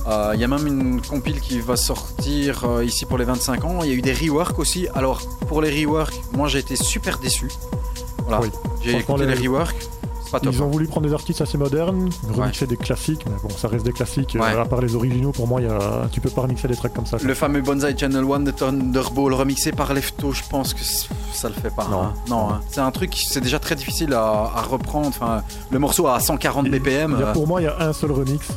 [0.07, 3.63] euh, il y a même une compile qui va sortir euh, ici pour les 25
[3.65, 3.79] ans.
[3.83, 4.87] Il y a eu des reworks aussi.
[4.93, 7.47] Alors, pour les reworks, moi j'ai été super déçu.
[8.27, 8.41] Voilà.
[8.41, 8.49] Oui.
[8.83, 9.75] J'ai écouté les, les- reworks.
[10.25, 10.53] C'est pas top.
[10.53, 13.85] Ils ont voulu prendre des artistes assez modernes, remixer des classiques, mais bon, ça reste
[13.85, 14.35] des classiques.
[14.35, 16.07] euh, à part les originaux, pour moi, il y a...
[16.11, 17.17] tu peux pas remixer des tracks comme ça.
[17.17, 17.27] quoi.
[17.27, 21.53] Le fameux Bonsai Channel 1 de Thunderball remixé par Lefto, je pense que ça le
[21.55, 21.87] fait pas.
[21.89, 22.01] Non.
[22.03, 22.13] hein.
[22.27, 22.61] non hein.
[22.69, 24.21] C'est un truc, c'est déjà très difficile à,
[24.55, 25.07] à reprendre.
[25.07, 27.13] Enfin, le morceau à 140 BPM.
[27.15, 28.47] A- euh, pour moi, il y a un seul remix,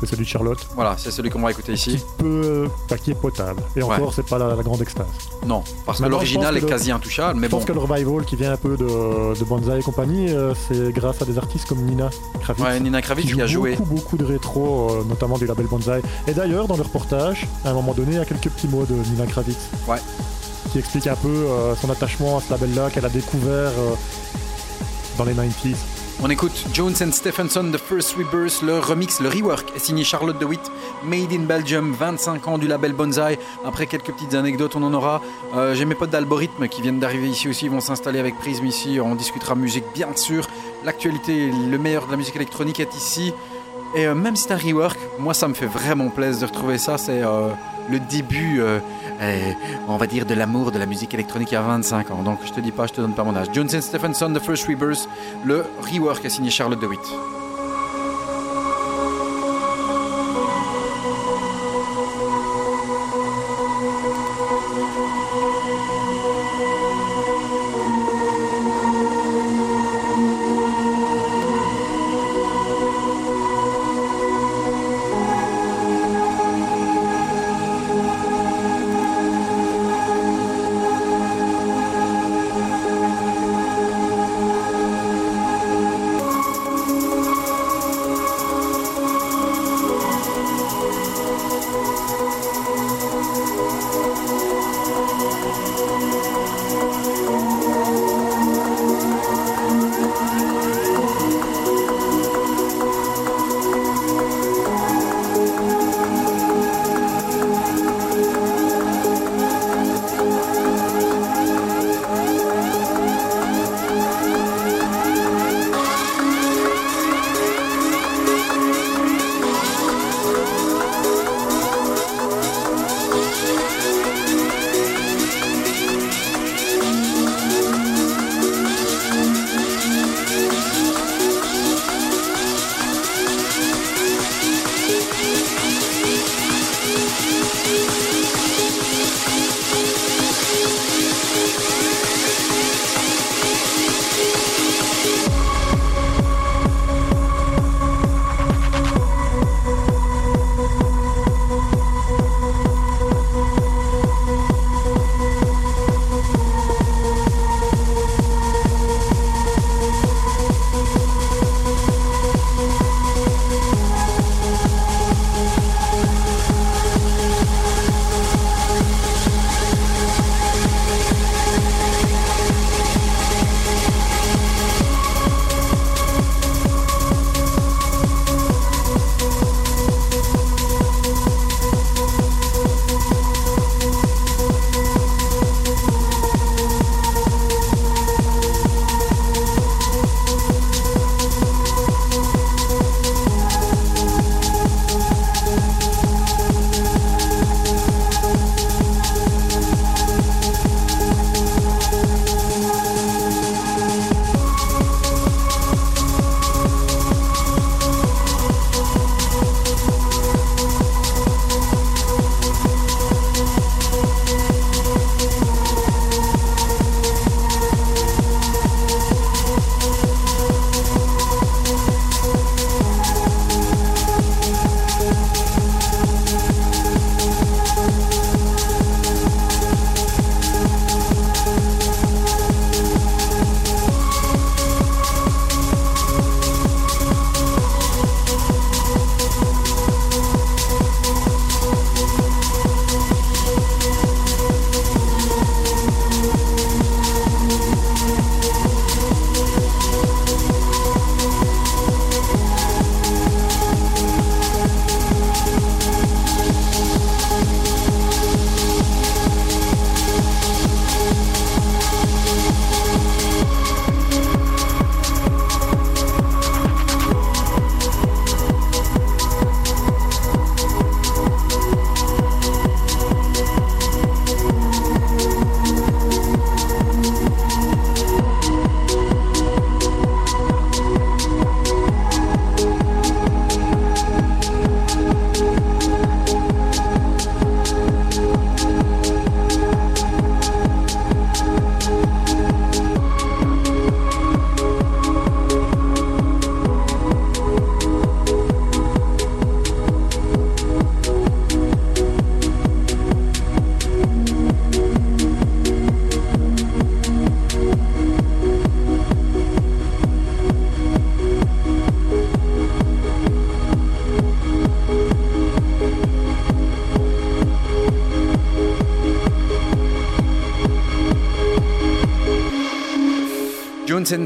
[0.00, 2.04] c'est celui de Charlotte, Voilà, c'est celui qu'on va écouter qui ici.
[2.18, 3.62] peut, enfin, qui est potable.
[3.76, 3.94] Et Ouais.
[3.96, 5.06] encore, c'est pas la, la grande extase.
[5.46, 7.38] Non, parce que l'original est pense que le- quasi intouchable.
[7.40, 9.82] Mais Je bon, pense que le revival qui vient un peu de, de Banzai et
[9.82, 12.64] compagnie, euh, c'est grâce à des artistes comme Nina Kravitz.
[12.64, 13.76] ouais, Nina Kravitz qui qui a joue joué.
[13.76, 16.00] beaucoup, beaucoup de rétro, euh, notamment du label Banzai.
[16.26, 18.84] Et d'ailleurs, dans le reportage, à un moment donné, il y a quelques petits mots
[18.84, 19.56] de Nina Kravitz.
[19.86, 19.98] Ouais.
[20.72, 23.70] Qui explique un peu euh, son attachement à ce label-là qu'elle a découvert
[25.16, 25.76] dans les 90s.
[26.20, 30.60] On écoute Jones and Stephenson, The First Rebirth, le remix, le rework signé Charlotte DeWitt,
[31.04, 33.38] Made in Belgium, 25 ans du label Bonsai.
[33.64, 35.22] Après quelques petites anecdotes, on en aura.
[35.54, 38.66] Euh, J'ai mes potes d'Algorithme qui viennent d'arriver ici aussi, ils vont s'installer avec Prism
[38.66, 38.98] ici.
[39.00, 40.48] On discutera musique, bien sûr.
[40.84, 43.32] L'actualité, le meilleur de la musique électronique est ici.
[43.94, 46.78] Et euh, même si c'est un rework, moi ça me fait vraiment plaisir de retrouver
[46.78, 46.98] ça.
[46.98, 47.48] C'est euh,
[47.90, 48.80] le début, euh,
[49.88, 52.22] on va dire, de l'amour de la musique électronique il y a 25 ans.
[52.22, 53.48] Donc je te dis pas, je te donne pas mon âge.
[53.52, 55.08] Jones and Stephenson, The First Rebirth,
[55.44, 57.00] le rework est signé Charlotte DeWitt.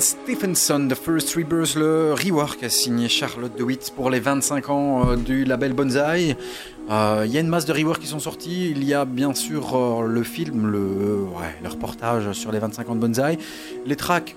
[0.00, 5.16] Stephenson, The First Rebirth, le rework a signé Charlotte DeWitt pour les 25 ans euh,
[5.16, 6.36] du label Bonzai.
[6.90, 8.70] Euh, Il y a une masse de reworks qui sont sortis.
[8.70, 12.90] Il y a bien sûr euh, le film, le, ouais, le reportage sur les 25
[12.90, 13.38] ans de Bonzai.
[13.84, 14.36] Les tracks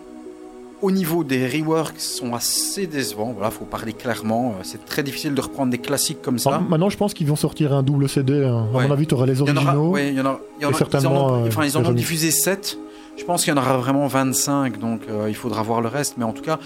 [0.81, 3.33] au niveau des reworks sont assez décevants.
[3.33, 4.55] Voilà, faut parler clairement.
[4.57, 6.55] Euh, C'est très difficile de reprendre des classiques comme ça.
[6.55, 8.43] Alors, maintenant, je pense qu'ils vont sortir un double CD.
[8.45, 8.67] hein.
[8.73, 8.87] À Ouais.
[8.87, 9.89] mon avis, tu auras les Il y en aura, originaux.
[9.91, 11.65] ouais, il y en a, il y en a- et ils en ont, euh, enfin,
[11.65, 12.79] ils en ont diffusé 7.
[13.17, 16.15] Je pense qu'il y en aura vraiment 25, donc euh, il faudra voir le reste.
[16.17, 16.59] Mais en tout cas,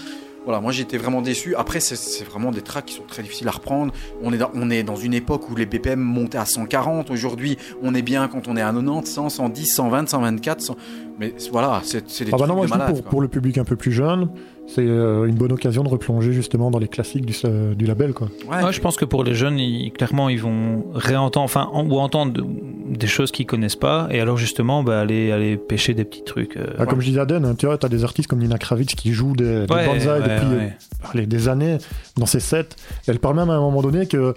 [0.44, 1.54] voilà, moi j'étais vraiment déçu.
[1.54, 3.92] Après, c'est- vraiment des tracks qui sont très difficiles à reprendre.
[4.22, 7.10] On est, dans, on est dans une époque où les BPM montaient à 140.
[7.10, 10.60] Aujourd'hui, on est bien quand on est à 90, 100, 110, 120, 124.
[10.60, 10.76] 100.
[11.20, 12.94] Mais voilà, c'est des Ah bah trucs non, moi de je dis malade.
[12.96, 14.30] pour, pour le public un peu plus jeune,
[14.66, 18.14] c'est euh, une bonne occasion de replonger justement dans les classiques du, euh, du label.
[18.14, 18.28] Quoi.
[18.50, 18.64] Ouais.
[18.64, 21.98] Ouais, je pense que pour les jeunes, ils- clairement, ils vont réentendre, enfin, en- ou
[21.98, 22.44] entendre de-
[22.96, 26.56] des choses qu'ils connaissent pas, et alors justement, bah, aller, aller pêcher des petits trucs.
[26.56, 28.38] euh, Ah, Comme je disais à Den, hein, tu vois, tu as des artistes comme
[28.38, 30.68] Nina Kravitz qui jouent des, des Ouais, bonsaïs ouais, depuis euh,
[31.12, 31.76] allez, des années
[32.16, 32.68] dans ses sets.
[33.06, 34.34] Elle parle même à un moment donné que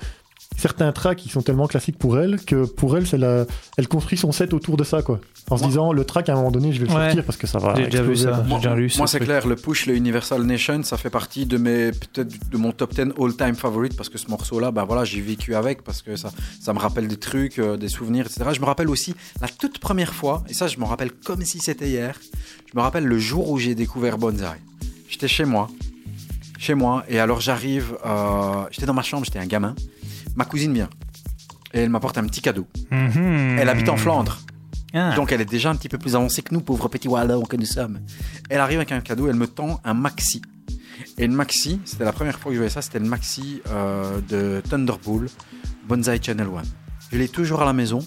[0.58, 3.46] certains tracks ils sont tellement classiques pour elle que pour elle, c'est la...
[3.78, 5.02] elle construit son set autour de ça.
[5.02, 5.20] quoi.
[5.50, 7.06] En se disant, le track à un moment donné, je vais le Ouais.
[7.08, 7.76] sortir parce que ça va.
[7.76, 8.44] J'ai déjà vu ça.
[8.48, 11.46] Moi, déjà lu moi, ce c'est clair, le push, le Universal Nation, ça fait partie
[11.46, 15.04] de mes peut-être de mon top 10 all-time favorite parce que ce morceau-là, bah voilà,
[15.04, 16.32] j'ai vécu avec parce que ça,
[16.62, 18.50] ça me rappelle des trucs, euh, des souvenirs, etc.
[18.54, 21.60] Je me rappelle aussi la toute première fois, et ça, je me rappelle comme si
[21.60, 22.18] c'était hier.
[22.72, 24.46] Je me rappelle le jour où j'ai découvert Bonsai.
[25.10, 25.68] J'étais chez moi,
[26.58, 29.76] chez moi, et alors j'arrive, euh, j'étais dans ma chambre, j'étais un gamin.
[30.36, 30.90] Ma cousine vient
[31.74, 32.68] et elle m'apporte un petit cadeau.
[32.92, 33.58] Mhm.
[33.60, 34.40] Elle habite en Flandre.
[34.94, 35.16] Ah.
[35.16, 37.58] Donc elle est déjà un petit peu plus avancée que nous, pauvres petits Wallons que
[37.58, 38.00] nous sommes.
[38.50, 40.42] Elle arrive avec un cadeau, elle me tend un maxi.
[41.18, 44.20] Et le maxi, c'était la première fois que je voyais ça, c'était le maxi euh,
[44.30, 45.32] de Thunderbolt,
[45.88, 46.66] Bonsai Channel One.
[47.12, 48.00] Je l'ai toujours à la maison.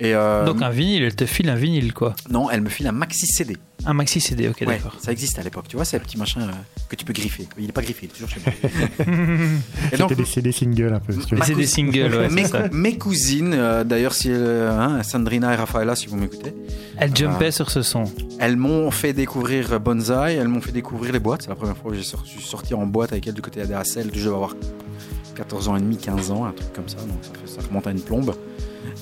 [0.00, 2.14] Et euh, Donc un vinyle, elle te file un vinyle, quoi.
[2.28, 3.56] non, elle me file un maxi CD.
[3.86, 4.96] Un maxi CD, ok, Ouais, d'accord.
[5.00, 6.52] ça existe à l'époque, tu vois, c'est un petit machin euh,
[6.88, 7.46] que tu peux griffer.
[7.58, 8.52] Il est pas griffé, il est toujours chez moi.
[9.90, 11.12] C'était des CD singles un peu.
[11.12, 12.68] des cousine- singles, ouais, mes, c'est ça.
[12.72, 16.54] mes cousines, euh, d'ailleurs, si, hein, Sandrina et Rafaela, si vous m'écoutez,
[16.96, 18.04] Elle jumpait sur ce son.
[18.40, 21.42] Elles m'ont fait découvrir Bonsai, elles m'ont fait découvrir les boîtes.
[21.42, 23.70] C'est la première fois que je suis sorti en boîte avec elles du côté de
[23.70, 24.54] la Je devais avoir
[25.36, 26.96] 14 ans et demi, 15 ans, un truc comme ça.
[26.98, 28.34] Donc ça, fait- ça remonte à une plombe.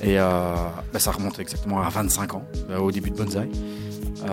[0.02, 0.54] Et euh,
[0.92, 3.48] bah, ça remonte exactement à 25 ans, euh, au début de Bonsai.
[4.24, 4.28] Euh,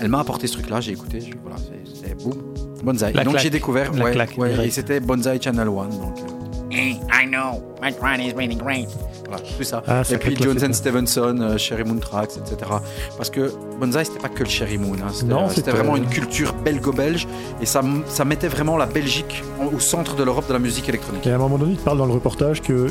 [0.00, 2.34] elle m'a apporté ce truc-là, j'ai écouté, voilà, c'est- boum,
[2.82, 3.12] Bonsai.
[3.12, 4.68] La Et donc j'ai découvert, La ouais, claque, ouais, direct.
[4.68, 5.90] et c'était Bonsai Channel One.
[5.90, 6.32] Donc, euh,
[6.70, 7.62] Hey, I know.
[7.82, 8.88] My run is really great.
[9.26, 9.82] voilà, tout ça.
[9.86, 10.72] Ah, et sacré puis Jones and.
[10.74, 12.70] Stevenson, euh, Sherry Moon Tracks, etc.
[13.16, 14.94] Parce que Bonsai, c'était pas que le Sherry Moon.
[15.02, 15.08] hein.
[15.12, 17.26] C'était Non, euh, c'était c'était- vraiment une culture belgo-belge.
[17.62, 19.42] Et ça, ça mettait vraiment la Belgique
[19.74, 21.26] au centre de l'Europe de la musique électronique.
[21.26, 22.88] Et à un moment donné, ils te parlent dans le reportage que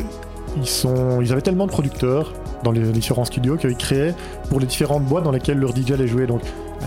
[0.62, 2.34] ils, sont, ils avaient tellement de producteurs
[2.64, 4.14] dans les différents studios qu'ils créaient
[4.50, 6.28] pour les différentes boîtes dans lesquelles leur DJ allait jouer.
[6.28, 6.42] Donc,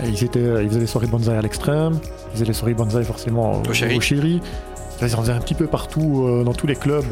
[0.05, 1.93] ils, étaient, ils faisaient les soirées bonsaï à l'extrême,
[2.29, 3.99] ils faisaient les soirées bonsaï forcément Au Chéri.
[4.01, 4.41] chéri.
[5.03, 7.03] Ils en faisaient un petit peu partout euh, dans tous les clubs.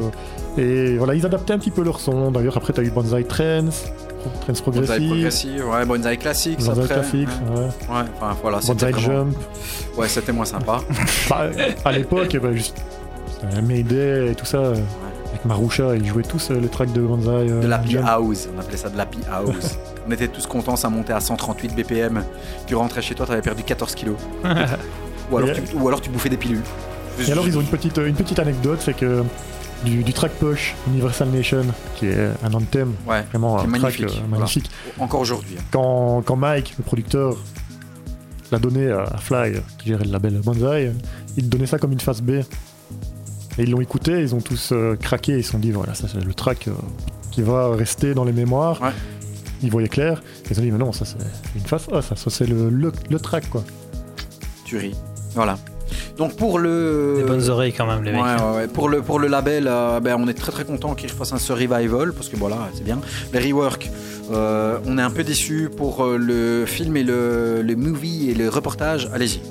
[0.60, 2.30] Et voilà, ils adaptaient un petit peu leur son.
[2.32, 3.86] D'ailleurs, après, tu as eu Bonsaï Trance,
[4.42, 6.94] Trance Bonsai Progressive, ouais, Bonsai classique, Bonsaï après.
[6.94, 7.64] classique, Ouais, ouais.
[7.64, 8.98] ouais, enfin voilà, vraiment...
[9.00, 9.36] Jump.
[9.98, 10.82] Ouais, c'était moins sympa.
[11.32, 11.48] Bah,
[11.84, 12.78] à l'époque, bah, juste,
[13.64, 14.58] Mayday et tout ça.
[14.58, 14.76] euh,
[15.32, 17.50] Avec Marusha, ils jouaient tous euh, les tracks de Bonsaï.
[17.50, 19.78] euh, De l'happy house, on appelait ça de l'happy house.
[20.08, 22.24] on était tous contents, ça montait à 138 BPM.
[22.66, 24.16] Tu rentrais chez toi, t'avais perdu 14 kilos.
[25.32, 26.62] ou, alors tu, ou alors tu bouffais des pilules.
[27.28, 29.24] Et alors, ils ont une petite, une petite anecdote, c'est que
[29.86, 31.66] du, du track push Universal Nation,
[31.96, 34.38] qui est un anthem, Ouais, vraiment un est track magnifique, euh, voilà.
[34.40, 34.72] magnifique.
[35.00, 35.56] encore aujourd'hui.
[35.60, 35.64] hein.
[35.72, 37.36] Quand, quand Mike, le producteur,
[38.52, 40.92] l'a donné à Fly, qui gérait le label euh,
[41.38, 42.42] il donnait ça comme une face B.
[43.60, 46.08] Et ils l'ont écouté, ils ont tous euh, craqué, ils se sont dit, voilà, ça
[46.08, 46.72] c'est le track euh,
[47.30, 48.82] qui va rester dans les mémoires.
[48.82, 48.92] Ouais.
[49.62, 51.18] Ils voyaient clair, ils se sont dit, mais non, ça c'est
[51.56, 53.66] une face A, ça, ça c'est le, le, le track, quoi.
[54.64, 54.96] Tu ris.
[55.36, 55.58] Voilà.
[56.18, 57.16] Donc pour le.
[57.18, 58.22] Des bonnes oreilles quand même, les mecs.
[58.22, 58.68] Ouais.
[58.68, 61.38] Pour, le, pour le label, euh, ben, on est très très content qu'ils fassent un
[61.38, 63.00] ce revival parce que voilà, c'est bien.
[63.34, 63.92] Les rework,
[64.32, 68.48] euh, on est un peu déçus pour le film et le, le movie et le
[68.48, 69.10] reportage.
[69.14, 69.42] Allez-y.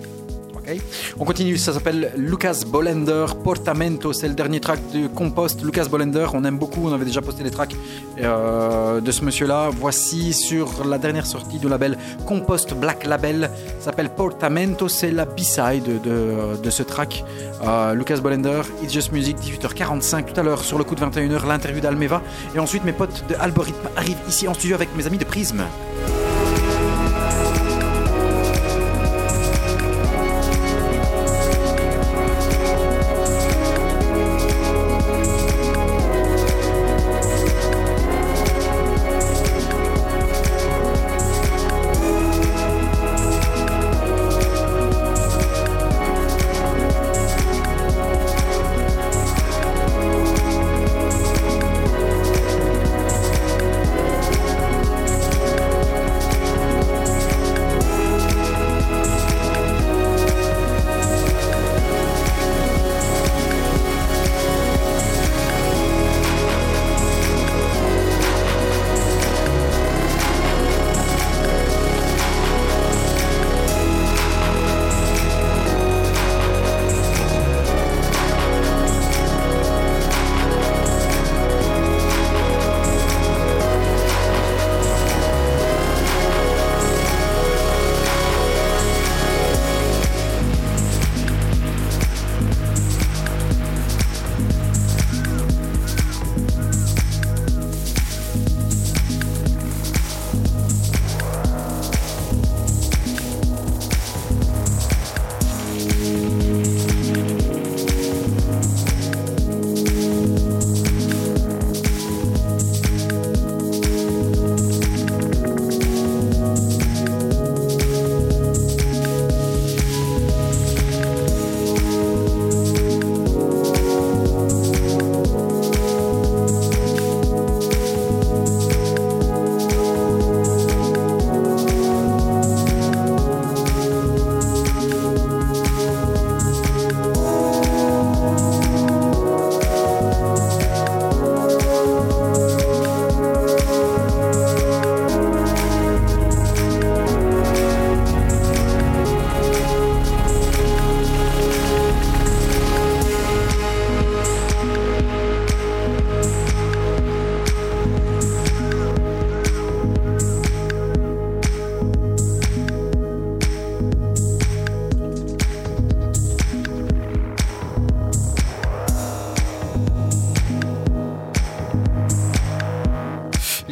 [1.19, 5.62] On continue, ça s'appelle Lucas Bolender Portamento, c'est le dernier track du Compost.
[5.62, 7.75] Lucas Bolender, on aime beaucoup, on avait déjà posté les tracks
[8.21, 9.71] euh, de ce monsieur-là.
[9.73, 11.97] Voici sur la dernière sortie du label
[12.27, 13.51] Compost Black Label,
[13.81, 17.25] s'appelle Portamento, c'est la B-side de, ce track.
[17.64, 21.47] Euh, Lucas Bolender, It's Just Music, 18h45 tout à l'heure sur le coup de 21h,
[21.47, 22.23] l'interview d'Almeva.
[22.55, 25.62] Et ensuite, mes potes de Algorithme arrivent ici en studio avec mes amis de Prism.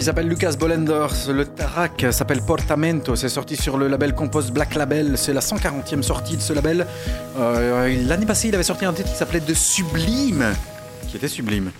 [0.06, 1.28] S'appelle Lucas Bolenders.
[1.32, 3.16] Le track s'appelle Portamento.
[3.16, 5.16] C'est sorti sur le label Compost Black Label.
[5.18, 6.86] C'est la 140e sortie de ce label.
[7.38, 10.44] Euh, L'année passée, il avait sorti un titre qui s'appelait De Sublime.
[11.08, 11.70] Qui était sublime.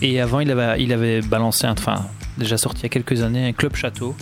[0.00, 2.06] Et avant, il avait, il avait balancé, un- enfin,
[2.36, 4.14] déjà sorti il y a quelques années, un Club Château.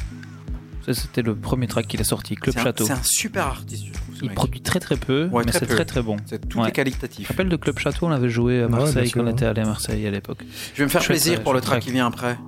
[0.90, 2.86] C'était le premier track qu'il a sorti, Club Château.
[2.86, 4.14] c'est un super artiste, je trouve.
[4.14, 4.36] ce Il mec.
[4.36, 6.16] produit très très peu, Ouais, mais c'est très très bon.
[6.26, 6.68] C'est- tout Ouais.
[6.68, 7.26] est qualitatif.
[7.26, 8.06] te rappelles de Club Château?
[8.06, 10.38] On avait joué à Marseille sûr, quand on était allé à Marseille à l'époque.
[10.74, 11.82] Je vais me faire Chouette, plaisir pour le track.
[11.82, 12.38] qui vient après.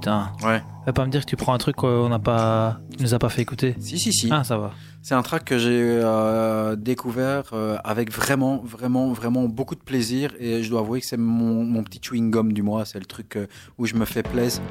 [0.00, 0.62] Putain, Ouais.
[0.86, 3.18] va pas me dire que tu prends un truc qu'on n'a pas, tu nous a
[3.18, 3.74] pas fait écouter.
[3.80, 4.28] Si, si, si.
[4.32, 4.70] Ah, ça va.
[5.02, 5.68] C'est un track que j'ai
[6.02, 10.30] euh, découvert euh, avec vraiment, vraiment, vraiment beaucoup de plaisir.
[10.40, 12.84] Et je dois avouer que c'est mon, mon petit chewing gum du mois.
[12.86, 13.46] C'est le truc euh,
[13.78, 14.62] où je me fais plaisir.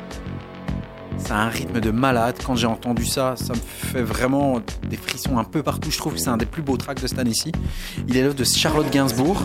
[1.17, 2.35] C'est un rythme de malade.
[2.45, 5.91] Quand j'ai entendu ça, ça me fait vraiment des frissons un peu partout.
[5.91, 7.51] Je trouve que c'est un des plus beaux tracks de cette année-ci.
[8.07, 9.43] Il est l'œuvre de Charlotte Gainsbourg.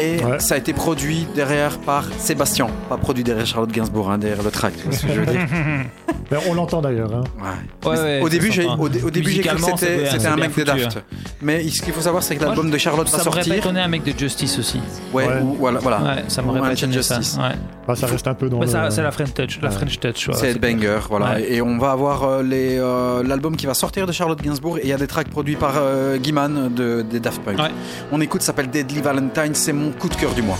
[0.00, 0.38] Et Ouais.
[0.40, 2.66] ça a été produit derrière par Sébastien.
[2.88, 4.74] Pas produit derrière Charlotte Gainsbourg, hein, derrière le track.
[4.76, 5.40] Tu vois ce que je veux dire
[6.30, 7.14] Ben, on l'entend d'ailleurs.
[7.14, 7.24] hein.
[7.38, 7.90] Ouais.
[7.90, 10.36] Ouais, Mais ouais, au ça début, j'ai, au, au début, j'ai cru que c'était, un
[10.36, 10.96] mec de foutu, Daft.
[10.96, 11.00] hein.
[11.42, 13.44] Mais ce qu'il faut savoir, c'est que Moi, l'album de Charlotte va Ça m'aurait pas
[13.44, 13.54] sortir.
[13.64, 14.80] étonné un mec de Justice aussi.
[15.12, 15.40] Ouais, Ouais.
[15.42, 15.78] ou voilà.
[15.80, 15.98] voilà.
[15.98, 16.90] Ouais, ça m'aurait pas ça.
[16.90, 17.36] Justice.
[17.38, 17.54] Ouais.
[17.86, 18.66] Bah, ça reste un peu dans le...
[18.66, 19.70] ça, c'est la French Touch, la.
[19.70, 20.28] French Touch.
[20.28, 20.58] ouais, C'est
[21.08, 21.32] voilà.
[21.34, 21.52] Ouais.
[21.52, 24.82] Et on va avoir euh, les, euh, l'album qui va sortir de Charlotte Gainsbourg et
[24.84, 27.58] il y a des tracks produits par euh, Guiman de, des Daft Punk.
[28.10, 30.58] On écoute, ça s'appelle Deadly Valentine, c'est coup de cœur du mois.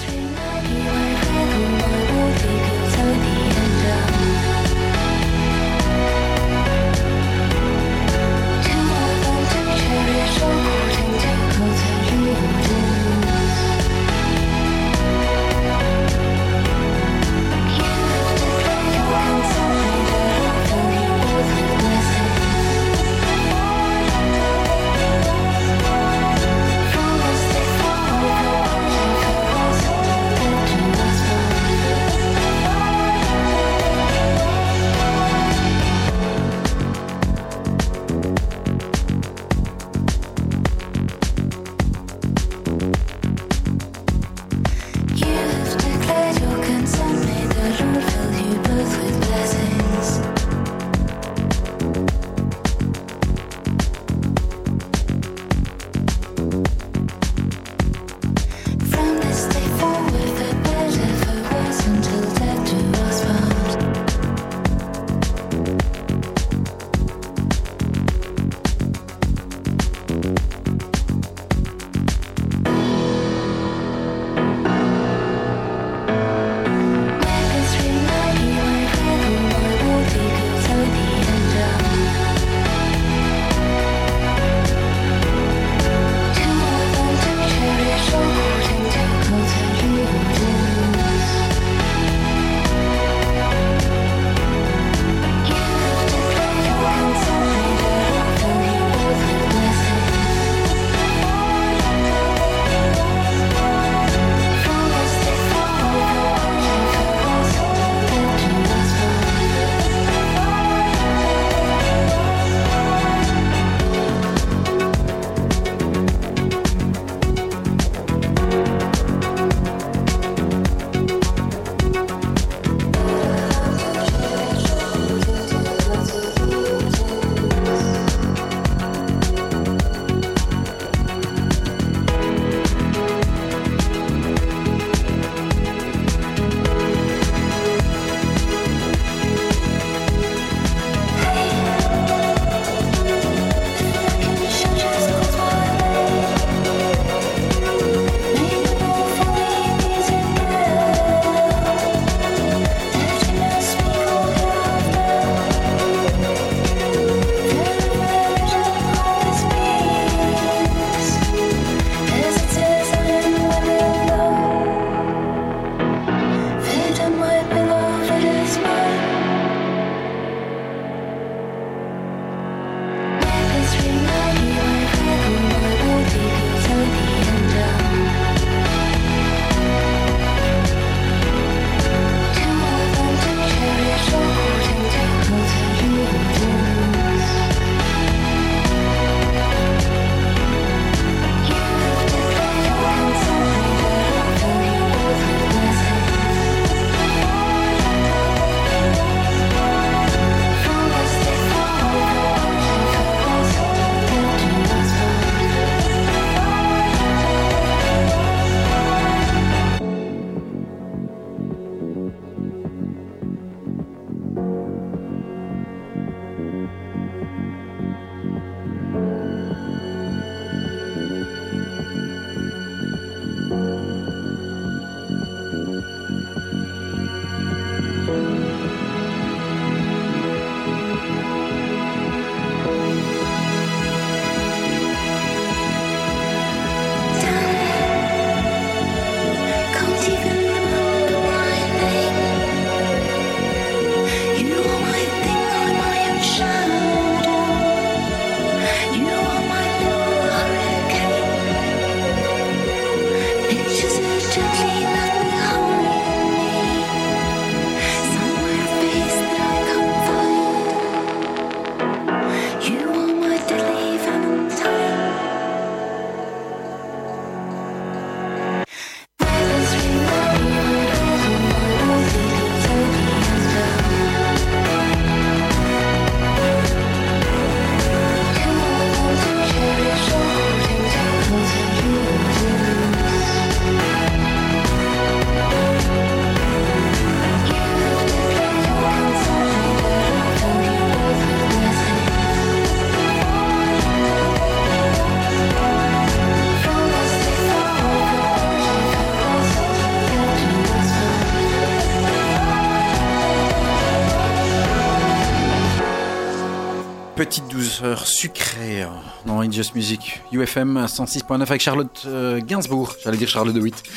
[309.53, 310.21] Just Music.
[310.33, 312.95] UFM 106.9 avec Charlotte euh, Gainsbourg.
[313.05, 313.83] J'allais dire Charlotte de Witt.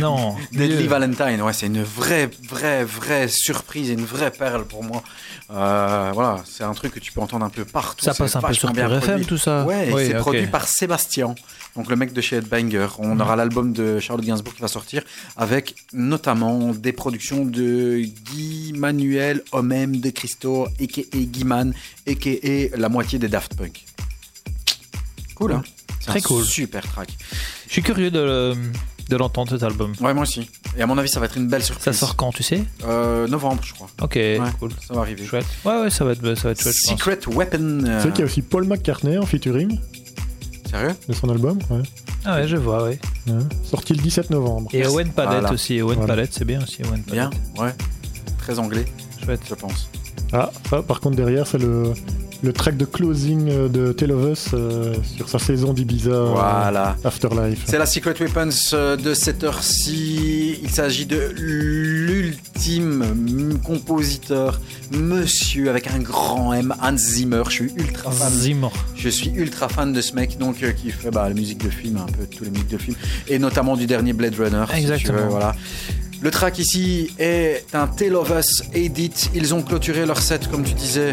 [0.00, 0.36] Non.
[0.52, 0.88] Deadly.
[0.88, 5.02] Valentine, ouais, c'est une vraie, vraie, vraie surprise et une vraie perle pour moi.
[5.50, 8.04] Euh, voilà, c'est un truc que tu peux entendre un peu partout.
[8.04, 9.64] Ça passe un peu sur bien FM, tout ça.
[9.64, 11.34] Ouais, Oui, c'est produit par Sébastien,
[11.76, 12.88] donc le mec de chez Headbanger.
[12.98, 13.20] On Mhm.
[13.22, 15.02] aura l'album de Charlotte Gainsbourg qui va sortir
[15.36, 18.02] avec notamment des productions de
[18.32, 21.16] Guy Manuel Homem de Christo, a.k.a.
[21.18, 21.72] Guy Man,
[22.06, 22.76] a.k.a.
[22.76, 23.82] la moitié des Daft Punk.
[25.36, 25.62] Cool, hein
[26.00, 26.44] C'est Très un cool.
[26.44, 27.08] Super track.
[27.68, 28.54] Je suis curieux de, le-
[29.08, 29.92] de l'entendre cet album.
[30.00, 30.50] Ouais, moi aussi.
[30.76, 31.84] Et à mon avis, ça va être une belle surprise.
[31.84, 32.64] Ça sort quand, tu sais?
[32.84, 33.88] Euh, novembre, je crois.
[34.02, 34.18] Ok,
[34.58, 34.70] cool.
[34.86, 35.24] Ça va arriver.
[35.24, 35.46] Chouette.
[35.64, 36.74] Ouais, ouais, ça va être, ça va être chouette.
[36.76, 36.98] je pense.
[36.98, 37.84] Secret Weapon.
[37.86, 39.78] euh, Tu sais qu'il y a aussi Paul McCartney en featuring
[40.70, 40.94] Sérieux?
[41.08, 41.82] de son album, ouais.
[42.24, 42.98] Ah ouais, je vois, ouais.
[43.28, 43.34] Ouais.
[43.62, 44.68] Sorti le 17 novembre.
[44.74, 45.52] Et Owen Palette Voilà.
[45.52, 45.80] aussi.
[45.80, 46.14] Owen Voilà.
[46.14, 46.82] Palette, c'est bien aussi.
[46.82, 47.30] Owen Palette.
[47.30, 47.72] Bien, ouais.
[48.38, 48.84] Très anglais,
[49.24, 49.40] Chouette.
[49.48, 49.88] je pense.
[50.32, 51.92] Ah, ça, par contre, derrière, c'est le,
[52.46, 56.30] le track de closing euh, de Tale of Us euh, sur sa saison d'Ibiza euh,
[56.32, 56.96] Voilà.
[57.04, 57.64] Afterlife.
[57.66, 60.60] C'est la Secret Weapons de cette heure-ci.
[60.62, 63.04] Il s'agit de l'ultime
[63.64, 64.60] compositeur,
[64.92, 67.42] monsieur avec un grand M, Hans Zimmer.
[67.48, 68.32] Je suis ultra fan.
[68.32, 68.68] Zimmer.
[68.94, 71.70] Je suis ultra fan de ce mec, donc euh, qui fait bah, la musique de
[71.70, 74.64] film, un peu tous les musiques de film, et notamment du dernier Blade Runner.
[74.68, 75.18] si tu Exactement.
[75.18, 75.56] veux, voilà.
[76.22, 79.30] Le track ici est un Tale of Us Edit.
[79.34, 81.10] Ils ont clôturé leur set, comme tu disais.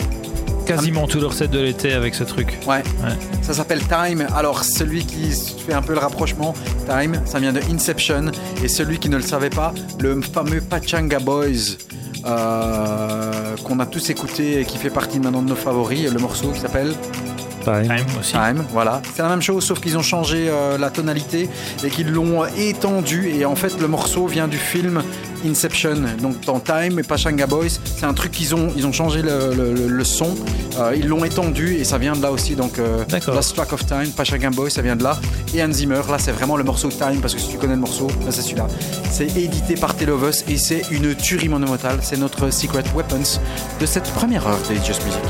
[0.66, 2.58] Quasiment tout leur set de l'été avec ce truc.
[2.68, 2.78] Ouais.
[3.04, 3.18] Ouais.
[3.42, 4.26] Ça s'appelle Time.
[4.36, 5.30] Alors, celui qui
[5.66, 6.54] fait un peu le rapprochement,
[6.88, 8.32] Time, ça vient de Inception.
[8.64, 11.78] Et celui qui ne le savait pas, le fameux Pachanga Boys.
[12.26, 16.52] euh, qu'on a tous écouté et qui fait partie maintenant de nos favoris, le morceau
[16.52, 16.94] qui s'appelle
[17.64, 17.84] Time.
[17.84, 18.32] Time aussi.
[18.34, 19.02] Time, voilà.
[19.16, 21.50] C'est la même chose, sauf qu'ils ont changé euh, la tonalité
[21.84, 23.30] et qu'ils l'ont étendu.
[23.30, 25.02] Et en fait, le morceau vient du film
[25.46, 25.96] Inception.
[26.22, 29.54] Donc, dans Time et Pachanga Boys, c'est un truc qu'ils ont, ils ont changé le,
[29.56, 30.36] le- le- le son.
[30.80, 32.56] Euh, ils l'ont étendu et ça vient de là aussi.
[32.56, 33.04] Donc, euh.
[33.34, 35.18] Last Track of Time, Pachanga Boys, ça vient de là.
[35.54, 37.82] Et Hans Zimmer, là, c'est vraiment le morceau Time parce que si tu connais le
[37.82, 38.68] morceau, là, c'est celui-là.
[39.12, 42.00] C'est édité par Tale of Us et c'est une tuerie monumentale.
[42.02, 43.40] C'est notre Secret Weapons
[43.80, 45.22] de cette première heure de Just Music.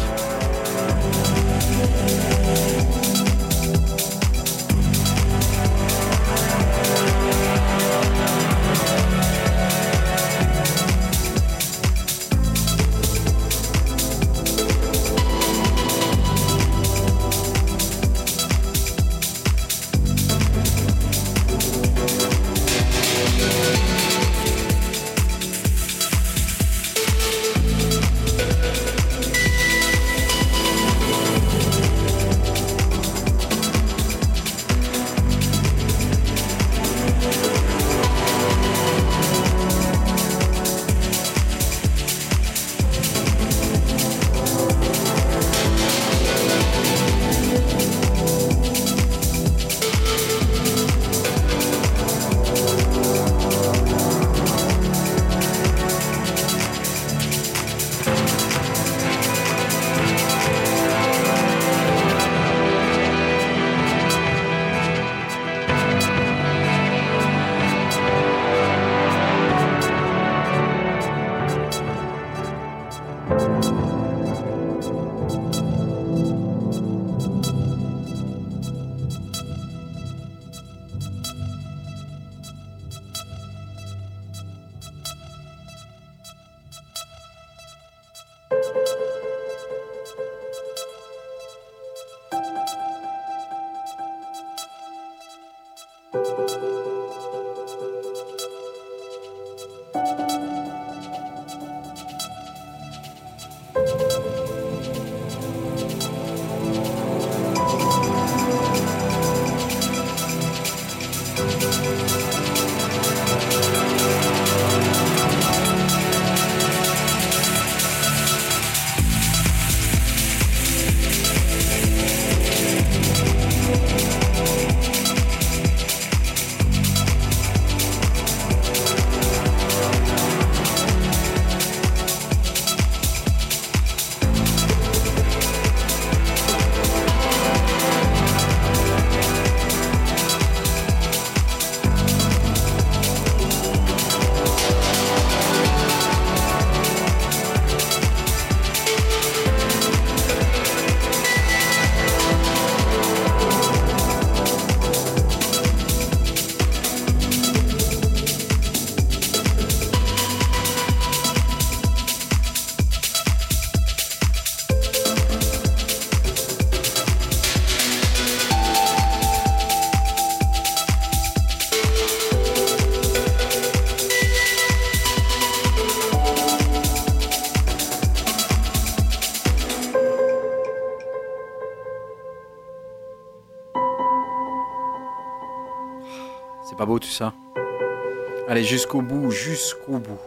[188.73, 190.19] Jusqu'au bout, jusqu'au bout.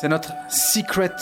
[0.00, 1.14] C'est notre Secret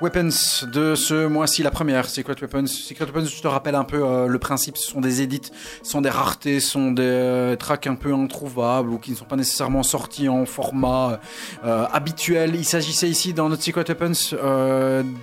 [0.00, 0.28] Weapons
[0.72, 2.68] de ce mois-ci, la première Secret Weapons.
[2.68, 5.50] Secret Weapons, je te rappelle un peu euh, le principe, ce sont des edits,
[5.82, 9.16] ce sont des raretés, ce sont des euh, tracks un peu introuvables ou qui ne
[9.16, 11.18] sont pas nécessairement sortis en format
[11.64, 12.54] euh, habituel.
[12.54, 14.36] Il s'agissait ici dans notre Secret Weapons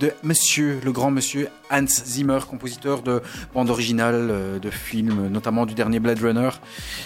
[0.01, 3.21] de monsieur, le grand monsieur Hans Zimmer, compositeur de
[3.53, 6.49] bandes originales, de films, notamment du dernier Blade Runner.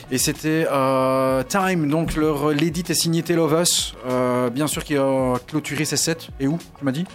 [0.09, 0.65] Et c'était
[1.47, 3.93] Time, donc l'édit est signé Tale of Us,
[4.51, 6.29] bien sûr qui a clôturé ses sets.
[6.39, 7.05] Et où, tu m'as dit?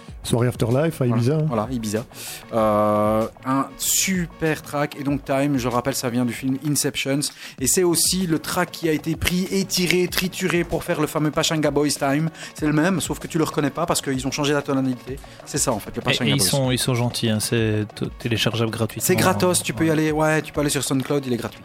[0.47, 1.37] Afterlife à Ibiza.
[1.47, 2.05] voilà, Ibiza.
[2.53, 4.95] Euh, un super track.
[4.99, 7.19] Et donc, Time, je le rappelle, ça vient du film Inceptions.
[7.59, 11.31] Et c'est aussi le track qui a été pris, étiré, trituré pour faire le fameux
[11.31, 12.29] Pachanga Boys Time.
[12.53, 15.17] C'est le même, sauf que tu le reconnais pas parce qu'ils ont changé la tonalité.
[15.45, 16.47] C'est ça, en fait, le Pachanga et ils Boys.
[16.47, 17.85] sont, ils sont gentils, hein, c'est
[18.19, 19.05] téléchargeable gratuitement.
[19.05, 20.11] C'est gratos, tu peux y aller.
[20.11, 21.61] Ouais, tu peux aller sur SoundCloud, il est gratuit.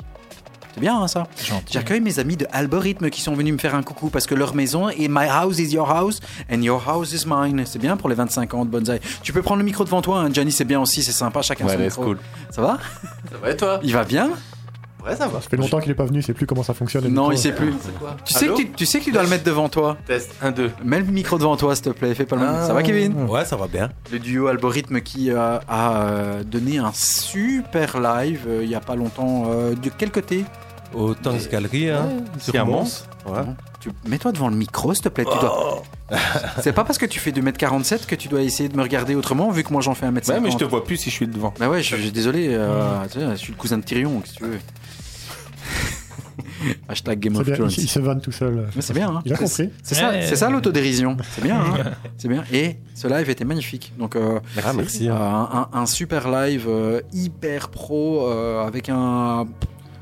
[0.74, 1.26] C'est bien, hein, ça.
[1.44, 1.72] Gentil.
[1.72, 4.54] J'accueille mes amis de Algorithme qui sont venus me faire un coucou parce que leur
[4.54, 6.20] maison est My house is your house
[6.52, 7.62] and your house is mine.
[7.66, 9.00] C'est bien pour les 25 ans de bonsaï.
[9.22, 10.30] Tu peux prendre le micro devant toi, hein.
[10.32, 12.04] Gianni, c'est bien aussi, c'est sympa, chacun Ouais, son c'est micro.
[12.04, 12.18] cool.
[12.50, 12.78] Ça va?
[13.30, 13.80] Ça va et toi?
[13.82, 14.30] Il va bien?
[15.06, 15.40] Ouais, ça va.
[15.40, 17.04] Ça fait longtemps qu'il est pas venu, il sait plus comment ça fonctionne.
[17.04, 17.32] Non, micro.
[17.32, 17.72] il sait plus.
[17.98, 19.96] quoi Tu sais, que tu, tu sais que tu dois le mettre devant toi.
[20.06, 20.70] Test 1, 2.
[20.84, 22.14] Mets le micro devant toi, s'il te plaît.
[22.14, 22.66] Fais pas le Ah.
[22.66, 23.90] Ça va, Kevin Ouais, ça va bien.
[24.12, 28.80] Le duo Algorithme qui euh, a euh, donné un super live euh, il y a
[28.80, 29.44] pas longtemps.
[29.50, 30.44] euh, de quel côté
[30.94, 33.04] Au Tanks Gallery, hein, sur un Mons.
[33.26, 33.40] Ouais.
[33.80, 35.24] Tu- Mets-toi devant le micro, s'il te plaît.
[35.24, 35.82] Tu dois...
[36.60, 39.50] C'est pas parce que tu fais 2m47 que tu dois essayer de me regarder autrement,
[39.50, 40.28] vu que moi j'en fais 1m50.
[40.32, 41.54] Ouais, mais je te vois plus si je suis devant.
[41.58, 44.34] Bah ouais, je, je- désolé, euh, tu sais, je suis le cousin de Tyrion, si
[44.34, 44.58] tu veux.
[46.88, 47.70] Hashtag Game of bien, Thrones.
[47.76, 48.68] il, il se vanne tout seul.
[48.76, 49.22] Mais c'est bien, hein.
[49.24, 49.70] Il a compris.
[49.82, 50.26] C'est ça, Ouais.
[50.26, 51.16] c'est ça l'autodérision.
[51.34, 51.90] C'est bien, hein.
[52.18, 52.44] c'est bien.
[52.52, 53.92] Et ce live était magnifique.
[53.98, 55.08] Donc euh, Ah, merci.
[55.08, 55.68] euh, hein.
[55.72, 59.46] un, un- un super live euh, hyper pro euh, avec un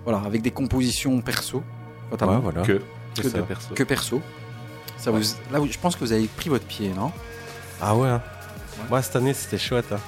[0.04, 1.62] voilà avec des compositions perso,
[2.10, 2.62] Ouais, voilà.
[2.62, 2.80] Que.
[3.16, 3.74] Que Que de- perso.
[3.74, 4.22] que perso.
[4.96, 5.18] Ça vous,
[5.52, 7.12] là, je pense que vous avez pris votre pied, non?
[7.80, 8.08] Ah ouais.
[8.08, 8.22] hein.
[8.90, 9.86] Moi, cette année, c'était chouette.
[9.92, 9.98] Hein.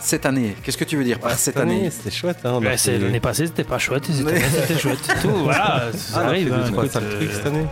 [0.00, 2.38] Cette année, qu'est-ce que tu veux dire par cette Cette année c'était chouette.
[2.44, 2.58] Hein.
[2.60, 4.98] Ouais, c'est- L'année passée, c'était pas chouette, et cette année, c'était chouette.
[5.02, 6.52] C'est tout, voilà, ça Ah, arrive.
[6.52, 7.66] hein, trois écoute, sales euh, trucs cette année.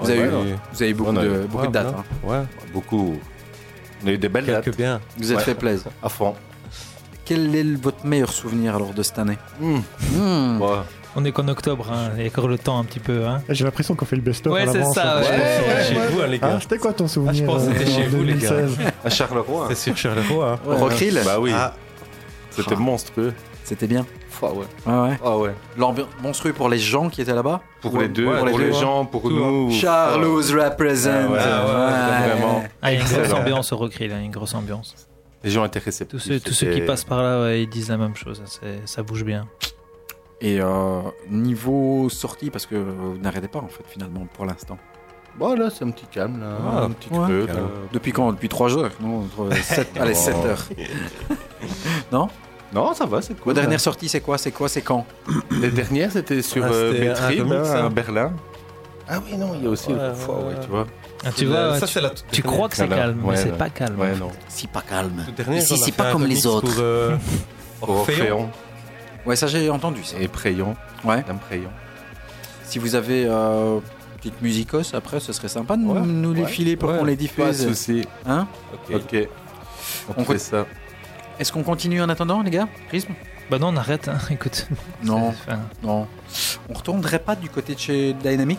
[0.00, 0.56] Vous avez Ouais, eu- ouais.
[0.72, 1.86] Vous avez beaucoup de, eu- beaucoup Ouais, de dates.
[1.98, 2.04] hein.
[2.22, 3.18] Ouais, Beaucoup.
[4.04, 4.64] On a eu des belles dates.
[4.64, 5.00] quelques biens.
[5.16, 5.44] Vous êtes Ouais.
[5.44, 5.90] fait plaisir.
[6.02, 6.34] À fond.
[7.24, 9.38] Quel est le- votre meilleur souvenir alors de cette année?
[9.60, 9.78] Hmm.
[10.12, 10.60] Hmm.
[11.16, 13.24] On est qu'en octobre, hein, il y a encore le temps un petit peu.
[13.24, 13.40] Hein.
[13.48, 15.20] J'ai l'impression qu'on fait le best-of Ouais, à c'est ça, hein.
[15.20, 15.28] ouais.
[15.28, 16.58] Ouais, chez vous, hein, les Ah, gars.
[16.60, 18.50] c'était quoi ton souvenir pense que c'était chez vous, les gars.
[18.50, 18.78] 2016?
[19.04, 19.66] À Charleroi.
[19.68, 20.52] C'est sur Charleroi.
[20.52, 20.58] Hein.
[20.68, 21.52] Au Rockrill Bah oui.
[21.54, 21.74] Ah,
[22.50, 22.80] C'était Ah.
[22.80, 23.32] monstrueux.
[23.62, 24.04] C'était bien.
[24.42, 24.64] Ah ouais.
[24.86, 25.18] Ouais, ouais.
[25.24, 25.50] Ah ouais.
[25.78, 28.72] L'ambiance monstrueux pour les gens qui étaient là-bas Pour les deux, ouais, pour, les, deux.
[28.72, 29.70] gens, pour Tout, nous.
[29.70, 31.08] Charlo's represent.
[31.08, 32.28] Ah ouais, Ouais.
[32.34, 32.64] vraiment.
[32.82, 34.94] Ah, il y a une grosse ambiance au Rockrill, hein, une grosse ambiance.
[35.44, 36.10] Les gens étaient réceptifs.
[36.20, 38.42] Tous ceux, tous ceux qui passent par là, ouais, ils disent la même chose.
[38.84, 39.46] Ça bouge bien.
[40.44, 44.76] Et euh, niveau sortie, parce que vous n'arrêtez pas en fait finalement pour l'instant.
[45.38, 46.58] Bon, là, c'est un petit calme, là.
[46.70, 47.26] Ah, un petit ouais.
[47.26, 47.46] peu.
[47.46, 47.56] Calme.
[47.58, 47.62] là.
[47.92, 48.30] Depuis quand?
[48.30, 49.20] Depuis 3 heures non?
[49.24, 49.48] Entre
[50.00, 50.18] Allez, Oh.
[50.18, 50.68] 7 heures.
[52.12, 52.28] non?
[52.74, 53.44] Non, ça va, c'est cool.
[53.46, 54.36] Votre dernière sortie, c'est quoi?
[54.36, 54.68] C'est quoi?
[54.68, 55.06] C'est quand?
[55.50, 58.32] Les dernières, c'était sur Ah, euh, à Berlin.
[59.08, 60.86] Ah oui, non, il y a aussi Ouais, le ouais, tu vois.
[61.24, 63.70] Ah, tu vois, ça, tu, c'est la tu crois que c'est calme, mais c'est pas
[63.70, 63.98] calme.
[63.98, 64.30] Ouais, non.
[64.48, 65.24] Si pas calme.
[65.36, 66.80] Dernière, Ici, c'est pas comme les autres.
[66.80, 67.16] Euh,
[67.80, 68.50] Orphéon.
[69.26, 70.16] Ouais, ça j'ai entendu ça.
[70.20, 70.76] et Préyon.
[71.04, 71.22] Ouais.
[71.26, 71.38] Dame.
[72.64, 73.78] Si vous avez euh,
[74.18, 76.98] petite musicos après, ce serait sympa de nous- Ouais, nous les ouais, filer pour ouais,
[76.98, 77.68] qu'on les Pas de diffuse.
[77.68, 78.04] souci.
[78.26, 78.46] Hein
[78.90, 78.96] ok.
[78.96, 79.28] Ok.
[80.08, 80.66] On, On fait co- ça.
[81.38, 82.68] Est-ce qu'on continue en attendant, les gars?
[82.88, 83.12] Prisme?
[83.50, 84.66] Bah non, on arrête, hein, écoute.
[85.02, 85.28] Non.
[85.46, 86.06] Enfin, Non.
[86.68, 88.58] On retournerait pas du côté de chez Dynamic?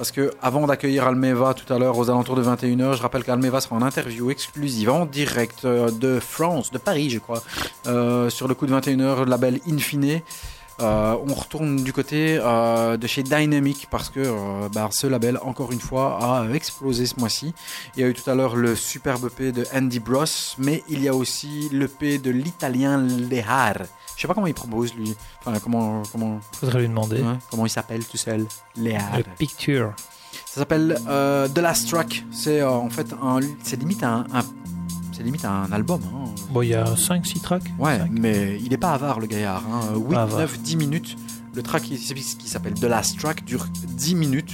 [0.00, 3.60] Parce que avant d'accueillir Almeva tout à l'heure aux alentours de 21h, je rappelle qu'Almeva
[3.60, 7.42] sera en interview exclusive en direct euh, de France, de Paris, je crois,
[7.86, 10.22] euh, sur le coup de 21h, le label Infine.
[10.80, 15.70] Euh, on retourne du côté euh, de chez Dynamic parce que bah, ce label, encore
[15.70, 17.52] une fois, a explosé ce mois-ci.
[17.94, 20.24] Il y a eu tout à l'heure le superbe EP de Andy Bros,
[20.56, 23.74] mais il y a aussi l'EP de l'italien Lehar.
[24.20, 25.14] Je sais pas comment il propose lui.
[25.38, 27.22] Enfin, comment, comment, faudrait lui demander.
[27.22, 28.44] ouais, comment il s'appelle tout seul.
[28.76, 29.16] Lehar.
[29.16, 29.94] Le picture.
[30.44, 32.26] Ça s'appelle euh, The Last Track.
[32.30, 34.42] C'est euh, en fait un, c'est limite un, un-
[35.16, 36.02] c'est limite un album.
[36.14, 36.24] hein.
[36.50, 37.62] Bon, il y a 5-6 tracks.
[37.78, 38.10] Ouais, Cinq.
[38.12, 39.62] mais il est pas avare le gaillard.
[39.72, 39.96] Hein.
[39.96, 40.38] 8, Pas avare.
[40.40, 41.16] 9, 10 minutes.
[41.54, 44.52] Le track qui, qui s'appelle The Last Track dure 10 minutes.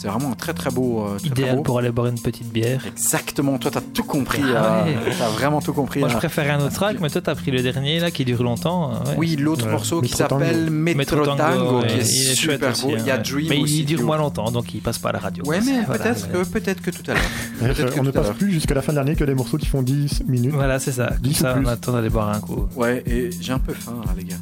[0.00, 1.00] C'est vraiment un très très beau.
[1.04, 1.62] euh, très, très Idéal beau.
[1.62, 2.86] pour aller boire une petite bière.
[2.86, 4.40] Exactement, toi t'as tout compris.
[4.54, 5.12] Ah euh, ouais.
[5.18, 5.98] T'as vraiment tout compris.
[5.98, 6.18] Moi, je là.
[6.20, 8.92] préférais un autre track, mais toi, t'as pris le dernier là qui dure longtemps.
[8.92, 9.14] euh, ouais.
[9.18, 10.44] Oui, l'autre Ouais, morceau qui Metro Tango.
[10.44, 12.90] s'appelle Metro, Metro Tango, ouais, qui est, il est super beau.
[12.90, 13.22] hein, Il y a ouais.
[13.24, 13.80] Dream Mais aussi.
[13.80, 15.42] il dure moins longtemps, donc il passe pas à la radio.
[15.44, 16.44] Ouais, mais Voilà, peut-être ouais.
[16.44, 17.88] que, peut-être que tout à l'heure.
[17.98, 20.22] On ne passe plus jusqu'à la fin de l'année que des morceaux qui font 10
[20.28, 20.52] minutes.
[20.54, 21.08] Voilà, c'est ça.
[21.08, 21.68] Comme Dix ou ça, on plus.
[21.70, 22.68] attend d'aller boire un coup.
[22.76, 24.36] Ouais, et j'ai un peu faim là, les gars.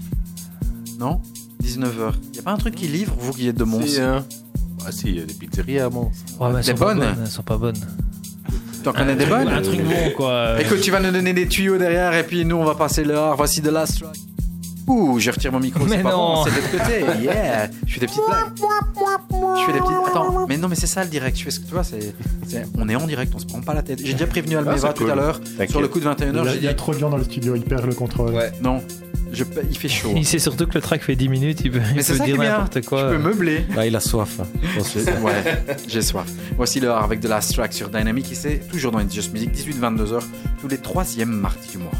[0.98, 1.22] Non?
[1.62, 2.12] 19h.
[2.34, 3.98] Y a pas un truc qui livre, vous qui êtes de Mons?
[3.98, 4.24] Hein.
[4.88, 6.10] Ah si, il y a des pizzerias à Mons.
[6.38, 7.74] Ouais, mais elles Des sont pas bonnes bonnes, Elles sont pas bonnes.
[8.84, 10.60] T'en connais des bonnes Un truc bon, quoi.
[10.60, 13.16] Écoute, tu vas nous donner des tuyaux derrière et puis nous on va passer le
[13.16, 13.36] art.
[13.36, 14.16] Voici de Last Track.
[14.88, 16.34] Ouh, je retire mon micro, c'est pas non.
[16.34, 17.22] bon, c'est de l'autre côté.
[17.22, 18.52] Yeah, je fais des petites blagues.
[19.58, 19.92] Je fais des petites.
[20.08, 21.36] Attends, mais non, mais c'est ça le direct.
[21.38, 22.14] Je fais ce que tu vois, c'est,
[22.78, 24.00] on est en direct, on se prend pas la tête.
[24.04, 26.30] J'ai déjà prévenu Almeva c'est tout à l'heure sur le coup de 21h.
[26.30, 27.62] Il y, a, J'ai il y a dit trop de gens dans le studio, il
[27.64, 28.32] perd le contrôle.
[28.34, 28.80] ouais, non,
[29.32, 30.12] je, il fait chaud.
[30.16, 32.80] Il sait surtout que le track fait 10 minutes, il peut, il peut dire n'importe
[32.82, 33.10] Je quoi.
[33.10, 33.66] peux meubler.
[33.74, 34.38] Là, il a soif.
[34.40, 34.44] hein.
[34.94, 35.42] J'ai- Ouais,
[35.88, 36.26] j'ai soif.
[36.56, 39.32] Voici le art avec de Last Track sur Dynamic et c'est toujours dans It's Just
[39.32, 40.20] Music, 18-22h,
[40.60, 41.90] tous les troisièmes mardis du mois.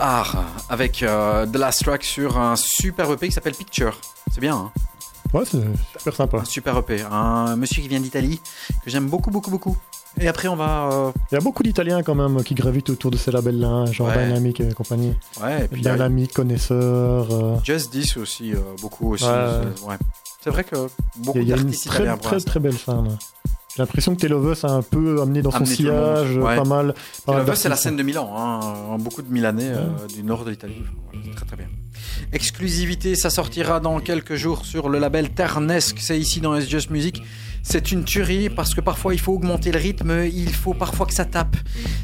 [0.00, 3.96] Art avec euh, The Last Track sur un super EP qui s'appelle Picture.
[4.32, 4.70] C'est bien, hein?
[5.32, 5.62] Ouais, c'est
[5.96, 6.38] super sympa.
[6.38, 7.02] un super EP.
[7.10, 8.40] Un monsieur qui vient d'Italie
[8.84, 9.76] que j'aime beaucoup, beaucoup, beaucoup.
[10.20, 10.88] Et après, on va.
[10.92, 13.86] euh, Il y a beaucoup d'Italiens quand même qui gravitent autour de ces labels-là, hein,
[13.86, 14.26] genre Ouais.
[14.26, 15.14] Dynamic et compagnie.
[15.40, 17.28] Ouais, et puis a Dynamic, Connaisseur.
[17.30, 19.24] euh, Just This aussi, euh, beaucoup aussi.
[19.24, 19.96] Ouais.
[20.42, 20.74] C'est vrai que
[21.18, 23.04] beaucoup Il y a une d'artistes très très très belle fin.
[23.04, 23.10] là.
[23.80, 26.54] J'ai l'impression que Telovus a un peu amené dans son Amené sillage ouais.
[26.54, 26.94] pas mal.
[27.26, 28.98] Le c'est la scène de Milan, hein.
[28.98, 30.82] beaucoup de Milanais euh, du nord de l'Italie.
[31.10, 31.64] Voilà, très très bien.
[32.30, 36.90] Exclusivité, ça sortira dans quelques jours sur le label Ternesque, c'est ici dans S Just
[36.90, 37.22] Music.
[37.62, 41.14] C'est une tuerie parce que parfois il faut augmenter le rythme, il faut parfois que
[41.14, 41.56] ça tape.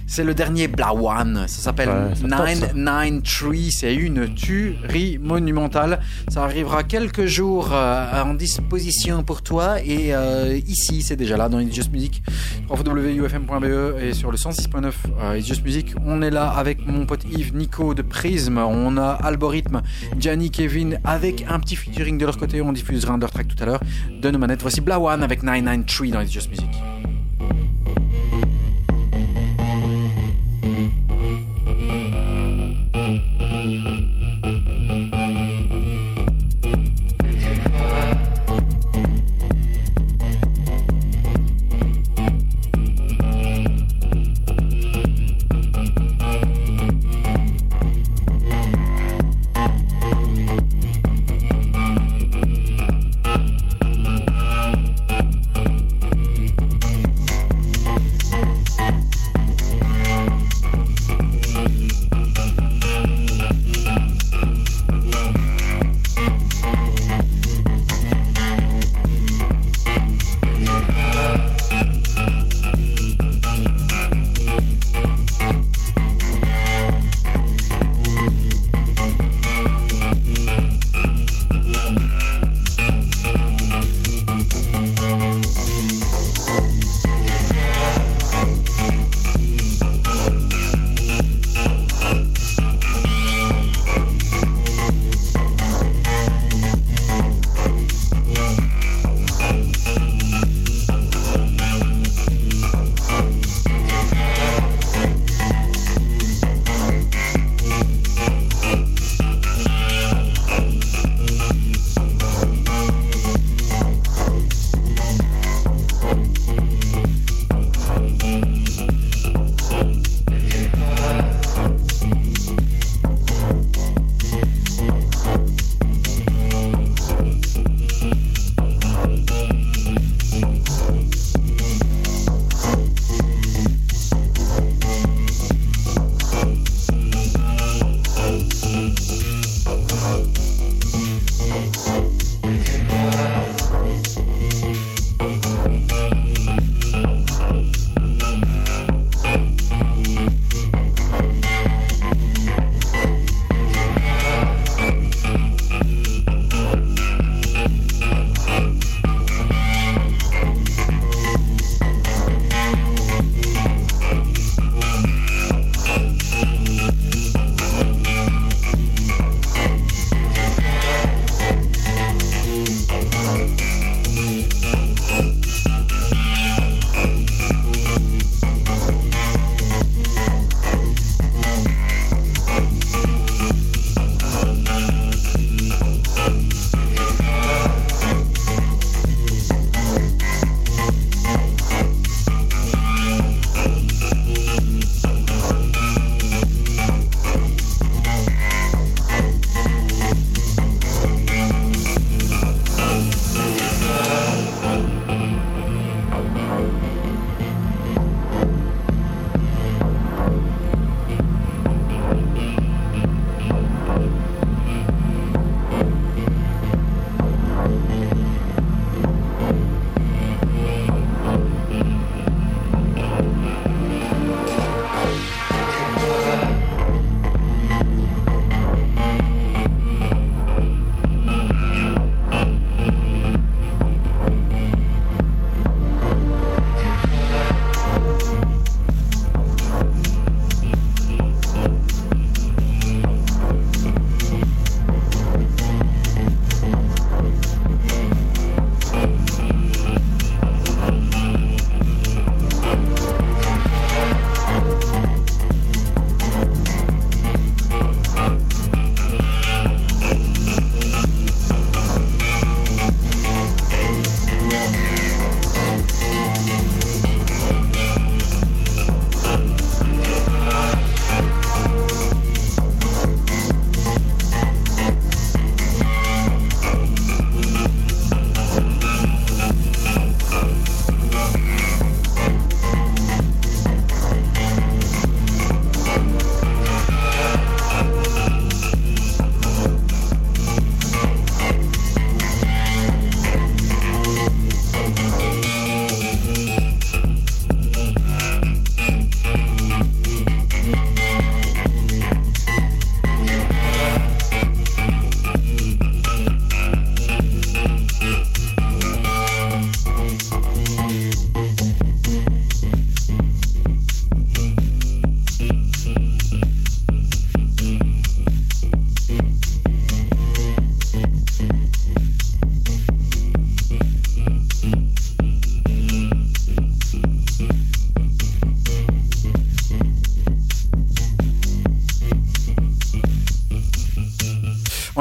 [0.07, 2.73] C'est le dernier Blawan, ça s'appelle Ouais, ça tape, ça.
[2.75, 6.01] 993, c'est une tuerie monumentale.
[6.29, 11.49] Ça arrivera quelques jours euh, en disposition pour toi et euh, ici c'est déjà là
[11.49, 12.23] dans It's Just Music,
[12.69, 15.95] www.ufm.be et sur le 106.9 euh, It's Just Music.
[16.05, 19.83] On est là avec mon pote Yves, Nico de Prism, on a Algorithme,
[20.19, 22.61] Gianni, Kevin avec un petit featuring de leur côté.
[22.61, 23.81] On diffusera un track tout à l'heure
[24.11, 24.63] de nos manettes.
[24.63, 26.69] Voici Blawan avec 993 dans It's Just Music.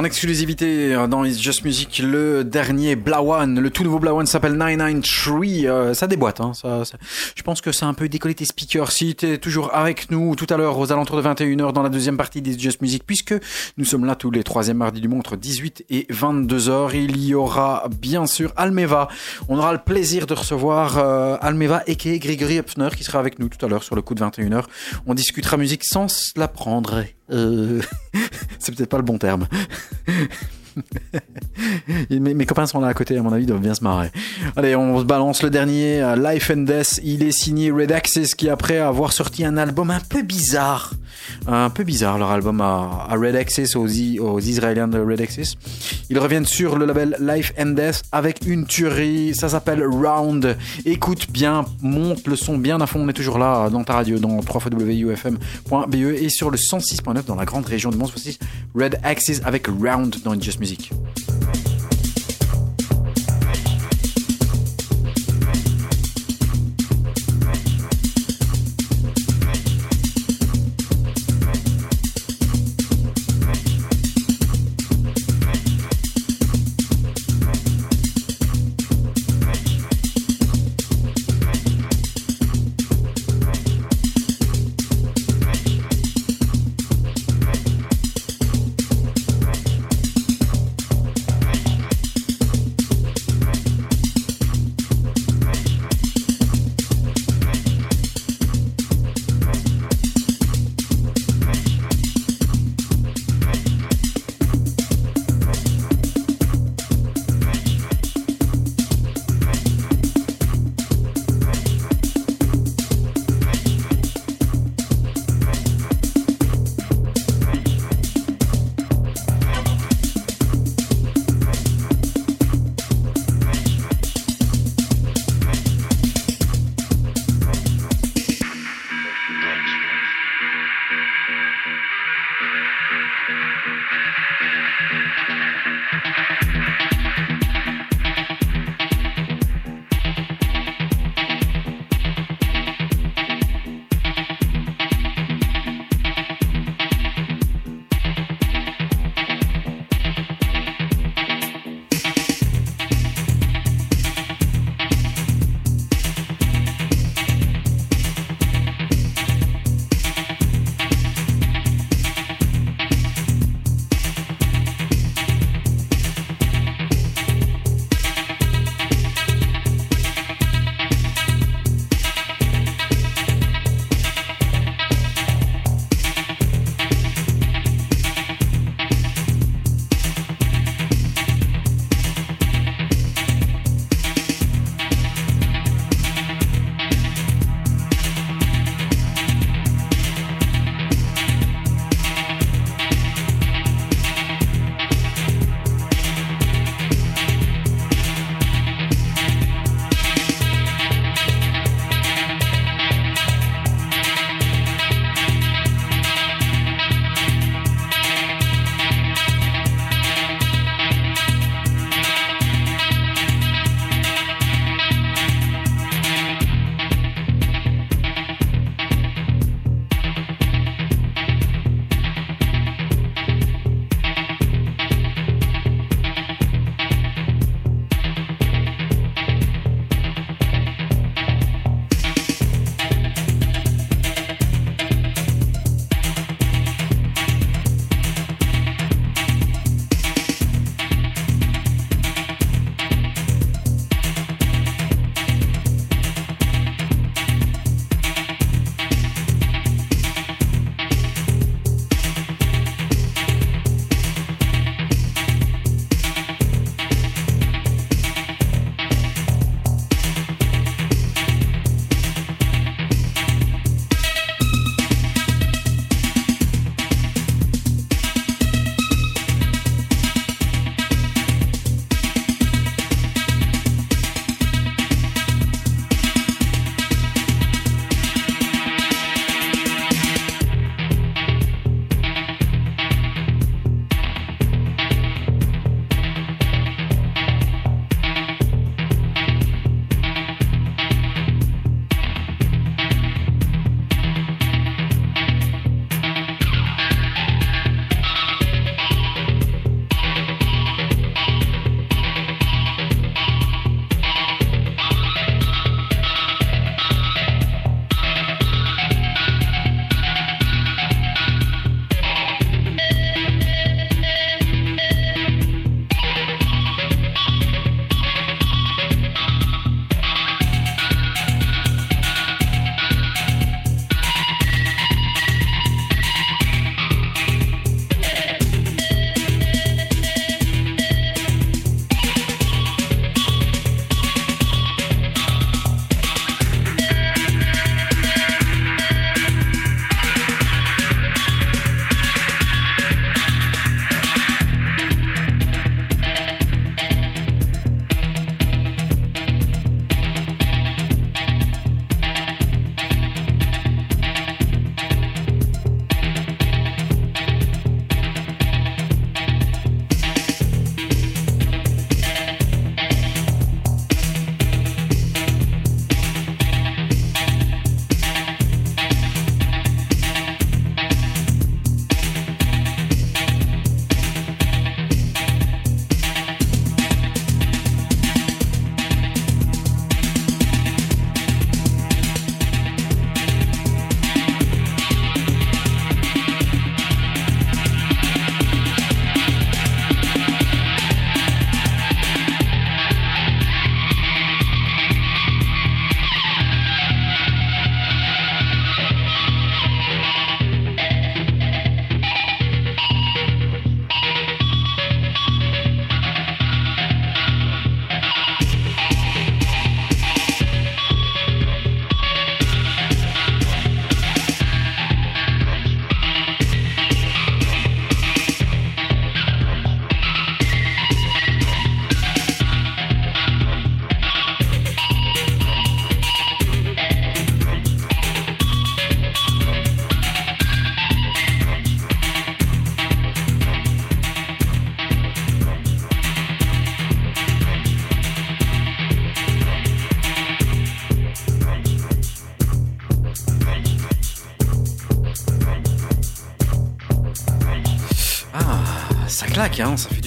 [0.06, 5.66] Exclusivité euh, dans It's Just Music, le dernier Blawan, le tout nouveau Blawan s'appelle 993.
[5.66, 6.98] Euh, ça déboîte, hein, ça, ça-
[7.46, 8.92] pense que c'est un peu décollé tes speakers.
[8.92, 11.90] Si tu es toujours avec nous tout à l'heure aux alentours de 21h dans la
[11.90, 13.36] deuxième partie d'It's Just Music, puisque
[13.78, 17.36] nous sommes là tous les troisièmes mardis du mois entre 18 et 22h, il y
[17.36, 19.08] aura bien sûr Almeva.
[19.48, 23.48] On aura le plaisir de recevoir euh, Almeva et Grégory Hupfner qui sera avec nous
[23.48, 24.64] tout à l'heure sur le coup de 21h.
[25.06, 27.04] On discutera musique sans se la prendre.
[27.30, 27.80] Euh,
[28.60, 29.48] c'est peut-être pas le bon terme.
[32.10, 34.12] Mes, copains sont là à côté, à mon avis, ils doivent bien se marrer.
[34.56, 37.00] Allez, on se balance le dernier, euh, Life and Death.
[37.04, 40.94] Il est signé Red Axis, qui après avoir sorti un album un peu bizarre,
[41.48, 43.88] un peu bizarre, leur album à, Red Axis, aux,
[44.40, 45.58] Israéliens de Red Axis.
[46.10, 50.58] Ils reviennent sur le label Life and Death avec une tuerie, ça s'appelle Round.
[50.86, 54.20] Écoute bien, monte le son bien à fond, on est toujours là dans ta radio,
[54.20, 58.12] dans www.ufm.be E et sur le 106.9 dans la grande région du Mons.
[58.12, 58.38] Voici
[58.76, 60.65] Red Axis avec Round dans Just Music.
[60.66, 61.65] Ah,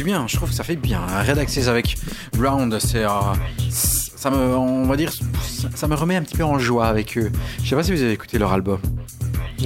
[0.09, 0.27] bien.
[0.27, 1.01] Je trouve que ça fait bien.
[1.27, 1.97] Red Access avec
[2.41, 3.09] Round, c'est, euh,
[3.69, 5.13] ça me, on va dire,
[5.75, 7.31] ça, me remet un petit peu en joie avec eux.
[7.63, 8.79] Je sais pas si vous avez écouté leur album.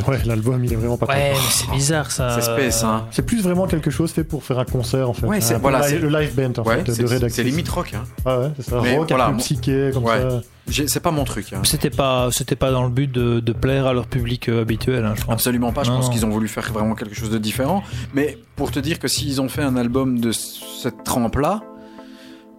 [0.08, 1.14] Ouais, l'album, il est vraiment pas top.
[1.14, 2.40] Ouais, mais c'est bizarre ça.
[2.40, 3.06] C'est space, hein.
[3.12, 5.26] C'est plus vraiment quelque chose fait pour faire un concert en fait.
[5.26, 7.24] Ouais, c'est- voilà, li- c'est- le live band en Ouais, fait de c'est, Red c'est
[7.26, 7.44] Access.
[7.44, 7.92] limite rock.
[7.94, 8.04] Hein.
[8.24, 8.80] Ah ouais, c'est ça.
[8.82, 10.18] Mais Rock, voilà, un peu psyché comme Ouais.
[10.18, 10.40] ça.
[10.68, 11.52] C'est pas mon truc.
[11.52, 11.60] hein.
[11.64, 15.04] C'était pas, c'était pas dans le but de, de plaire à leur public euh, habituel,
[15.04, 15.32] hein, je pense.
[15.34, 15.82] Absolument pas.
[15.84, 17.82] Je Non, pense qu'ils ont voulu faire vraiment quelque chose de différent.
[18.14, 21.62] Mais pour te dire que s'ils ont fait un album de cette trempe-là,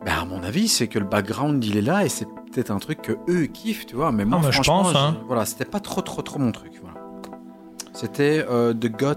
[0.05, 2.77] ben à mon avis, c'est que le background il est là et c'est peut-être un
[2.79, 4.11] truc que eux kiffent, tu vois.
[4.11, 5.17] Mais moi, Ah, mais je franchement, pense, hein.
[5.21, 6.73] je- voilà, c'était pas trop, trop, trop mon truc.
[6.81, 6.97] Voilà.
[7.93, 9.15] C'était euh, The Got.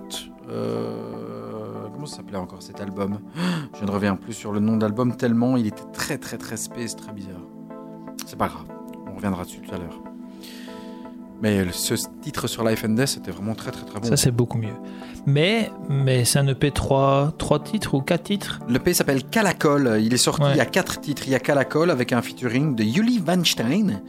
[0.49, 3.19] euh, comment ça s'appelait encore cet album?
[3.81, 6.95] Je ne reviens plus sur le nom d'album tellement il était très, très, très space,
[6.95, 7.41] très bizarre.
[8.27, 8.65] C'est pas grave.
[9.17, 9.99] On reviendra dessus tout à l'heure.
[11.41, 14.07] Mais ce titre sur Life and Death, c'était vraiment très, très, très bon.
[14.07, 14.75] Ça c'est beaucoup mieux.
[15.27, 18.61] Mais, mais c'est un EP 3, 3 titres ou 4 titres?
[18.69, 19.99] Le P s'appelle Calacol.
[20.03, 20.51] Il est sorti, Ouais.
[20.53, 21.23] il y a quatre titres.
[21.27, 24.03] Il y a Calacol avec un featuring de Yuli Weinstein.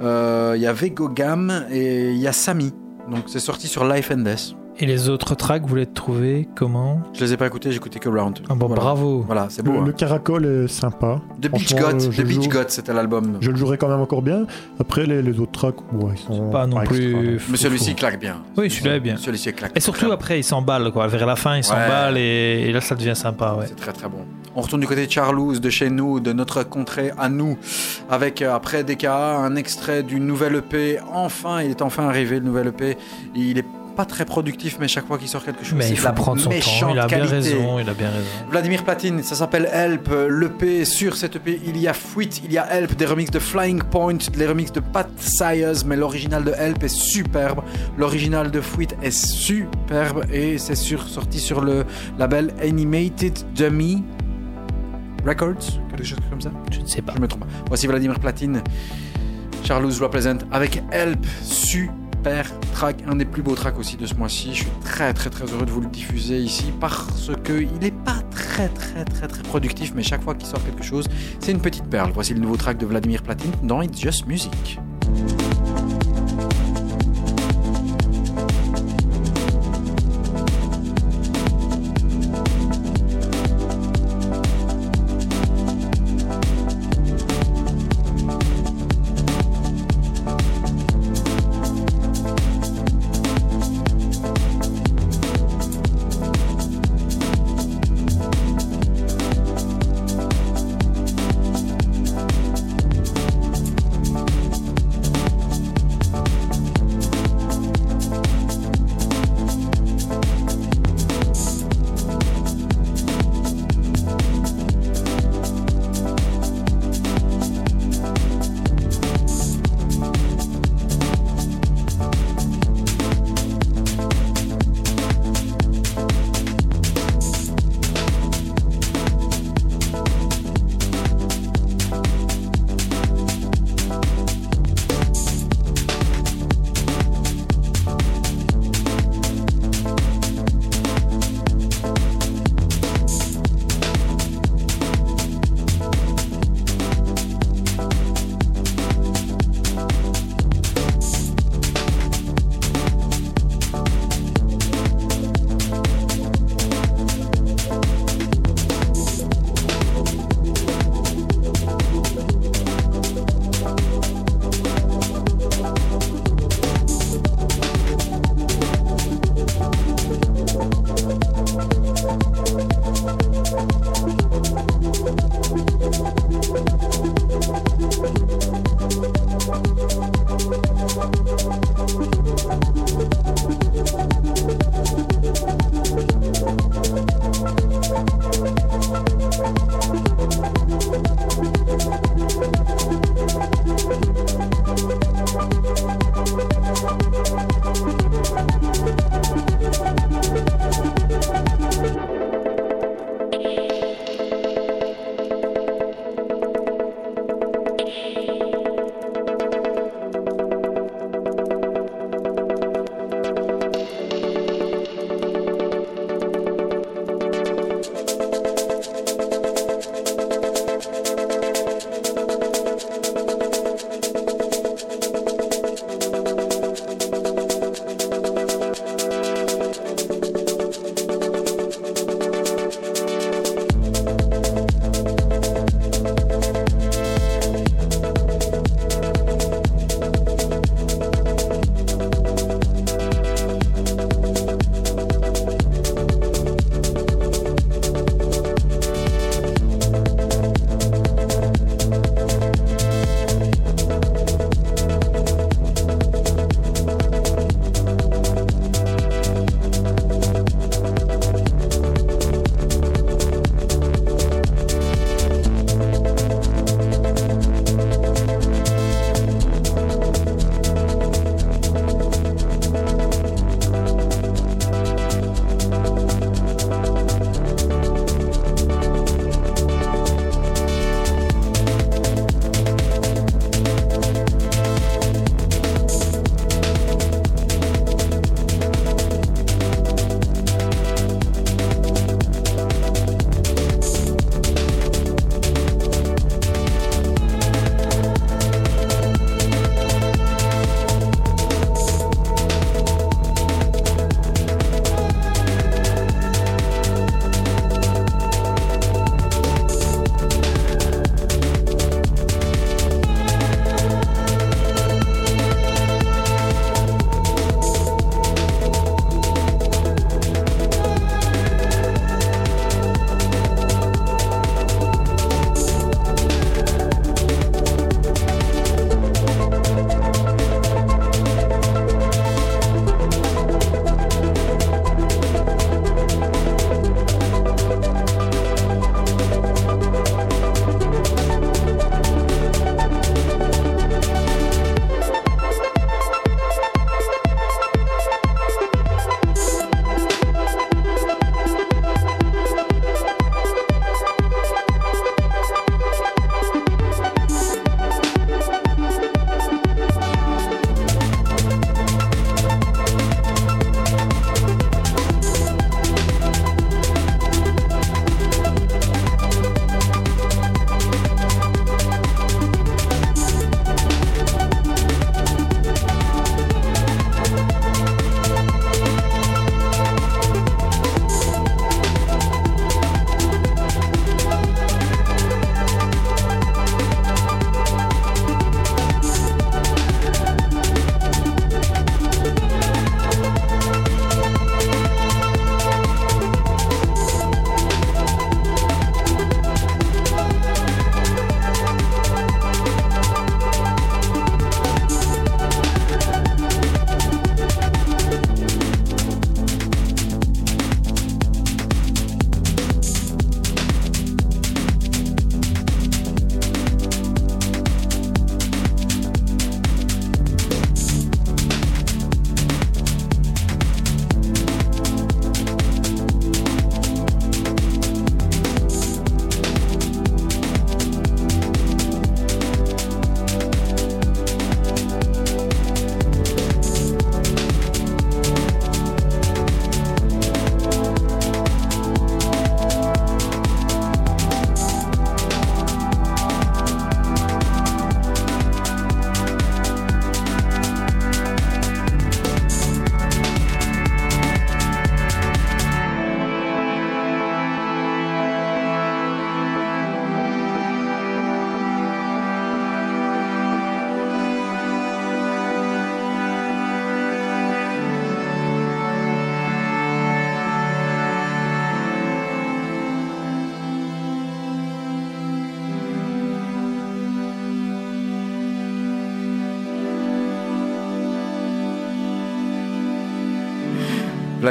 [0.00, 2.72] Euh, il y a Vego Gam et il y a Sami.
[3.10, 4.54] Donc c'est sorti sur Life and Death.
[4.78, 7.98] Et les autres tracks, vous les trouvez comment Je les ai pas écoutés, j'ai écouté
[8.00, 8.40] que Round.
[8.48, 8.82] Ah bon, Voilà.
[8.82, 9.22] bravo.
[9.26, 9.80] Voilà, c'est Le, beau.
[9.82, 9.94] le hein.
[9.96, 11.20] Caracol est sympa.
[11.40, 13.36] The Beach God, euh, The Beach joue- God, c'était l'album.
[13.40, 14.46] Je le jouerai quand même encore bien.
[14.80, 17.38] Après, les, les autres tracks, ouais, ils sont Pas non plus.
[17.50, 18.38] Mais celui-ci claque bien.
[18.56, 19.16] Oui, celui-là est bien.
[19.18, 19.72] Celui-ci claque.
[19.76, 21.06] Et surtout après, il s'emballe, quoi.
[21.06, 23.66] Vers la fin, il s'emballe et, et là, ça devient sympa, ouais.
[23.68, 24.24] C'est très très bon.
[24.56, 27.56] On retourne du côté de Charlouse, de chez nous, de notre contrée à nous,
[28.10, 30.98] avec euh, après DKA un extrait du nouvel EP.
[31.12, 32.96] Enfin, il est enfin arrivé le nouvel EP.
[33.34, 36.12] Il est pas très productif, mais chaque fois qu'il sort quelque chose, Mais il faut
[36.12, 36.90] prendre son temps.
[36.90, 37.34] Il a bien qualité.
[37.34, 38.26] raison, il a bien raison.
[38.50, 40.08] Vladimir Platine, ça s'appelle Help.
[40.28, 43.38] L'EP, sur cet EP, il y a Fuite, il y a Help, des remixes de
[43.38, 47.62] Flying Point, des remixes de Pat Sayers, mais l'original de Help est superbe.
[47.96, 51.84] L'original de Fuite est superbe et c'est sur, sorti sur le
[52.18, 54.02] label Animated Dummy
[55.26, 56.50] Records, quelque chose comme ça.
[56.70, 57.12] Je ne sais pas.
[57.16, 57.44] Je me trompe.
[57.68, 58.62] Voici Vladimir Platine,
[59.64, 62.01] Charlotte Represent avec Help, super
[62.72, 64.50] track, un des plus beaux tracks aussi de ce mois-ci.
[64.54, 67.90] Je suis très très très heureux de vous le diffuser ici parce que il n'est
[67.90, 71.06] pas très très très très productif, mais chaque fois qu'il sort quelque chose,
[71.40, 72.12] c'est une petite perle.
[72.12, 74.78] Voici le nouveau track de Vladimir Platine dans It's Just Music.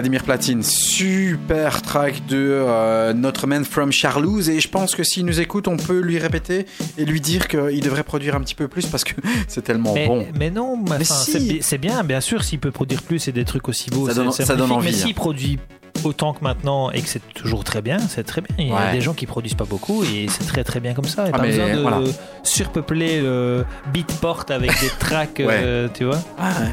[0.01, 5.27] Vladimir Platine, super track de euh, notre man from Charlouse et je pense que s'il
[5.27, 6.65] nous écoute, on peut lui répéter
[6.97, 9.13] et lui dire qu'il devrait produire un petit peu plus parce que
[9.47, 10.25] c'est tellement Mais, bon.
[10.39, 11.31] mais non, mais si.
[11.33, 14.07] c'est bi- c'est bien, bien sûr, s'il peut produire plus et des trucs aussi beaux,
[14.07, 14.97] Ça c'est- donne- ça envie, Mais hein.
[15.05, 15.59] s'il produit
[16.03, 18.55] autant que maintenant et que c'est toujours très bien, c'est très bien.
[18.57, 18.91] Il y a Ouais.
[18.93, 21.25] des gens qui produisent pas beaucoup et c'est très très bien comme ça.
[21.27, 21.99] Et Ah, pas mais besoin de voilà.
[22.41, 26.17] surpeupler le beatport avec des tracks, euh, tu vois.
[26.39, 26.69] Ah ouais.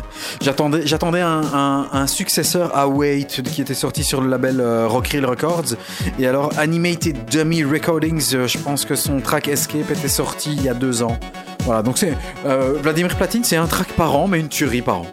[0.48, 4.88] J'attendais, j'attendais un, un- un successeur à Wait qui était sorti sur le label euh,
[4.88, 5.74] Rockrill Records.
[6.18, 10.62] Et alors, Animated Dummy Recordings, euh, je pense que son track Escape était sorti il
[10.62, 11.18] y a deux ans.
[11.66, 12.16] Voilà, donc c'est
[12.46, 15.06] euh, Vladimir Platine, c'est un track par an, mais une tuerie par an.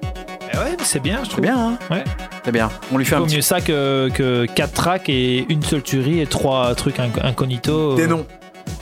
[0.53, 1.41] Eh ouais, c'est bien, je C'est trouve.
[1.41, 2.05] bien, hein Ouais.
[2.45, 2.69] C'est bien.
[2.93, 5.83] On lui fait un Vaut petit mieux ça que, que 4 tracks et une seule
[5.83, 7.95] tuerie et trois trucs inc- incognito.
[7.95, 8.25] des noms.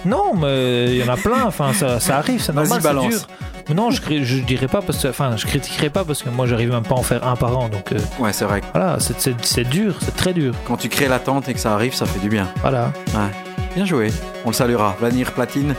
[0.06, 1.46] Non, mais il y en a plein.
[1.46, 3.28] Enfin, ça, ça arrive, c'est normal, c'est dur.
[3.74, 6.72] Non, je, je dirais pas parce que, enfin, je critiquerai pas parce que moi, j'arrive
[6.72, 7.70] même pas à en faire un par an.
[7.70, 8.62] Donc euh, Ouais, c'est vrai.
[8.74, 10.54] voilà, c'est- dur, c'est très dur.
[10.68, 12.48] Quand tu crées l'attente et que ça arrive, ça fait du bien.
[12.62, 12.92] Voilà.
[13.76, 14.12] Bien joué.
[14.46, 14.96] On le saluera.
[15.00, 15.76] Vladimir Platine.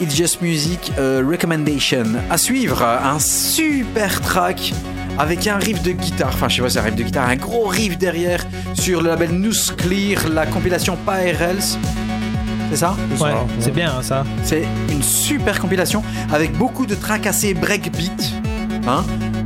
[0.00, 2.02] It's Just Music euh, Recommendation.
[2.28, 4.72] À suivre, un super track
[5.18, 6.30] avec un riff de guitare.
[6.34, 9.00] Enfin, je sais pas si c'est un riff de guitare, un gros riff derrière sur
[9.00, 11.78] le label Nous Clear, la compilation Else.
[12.74, 13.30] C'est ça Ouais,
[13.60, 14.24] c'est bien hein, ça.
[14.42, 16.02] C'est une super compilation
[16.32, 18.32] avec beaucoup de tracks assez breakbeat.
[18.88, 19.04] Hein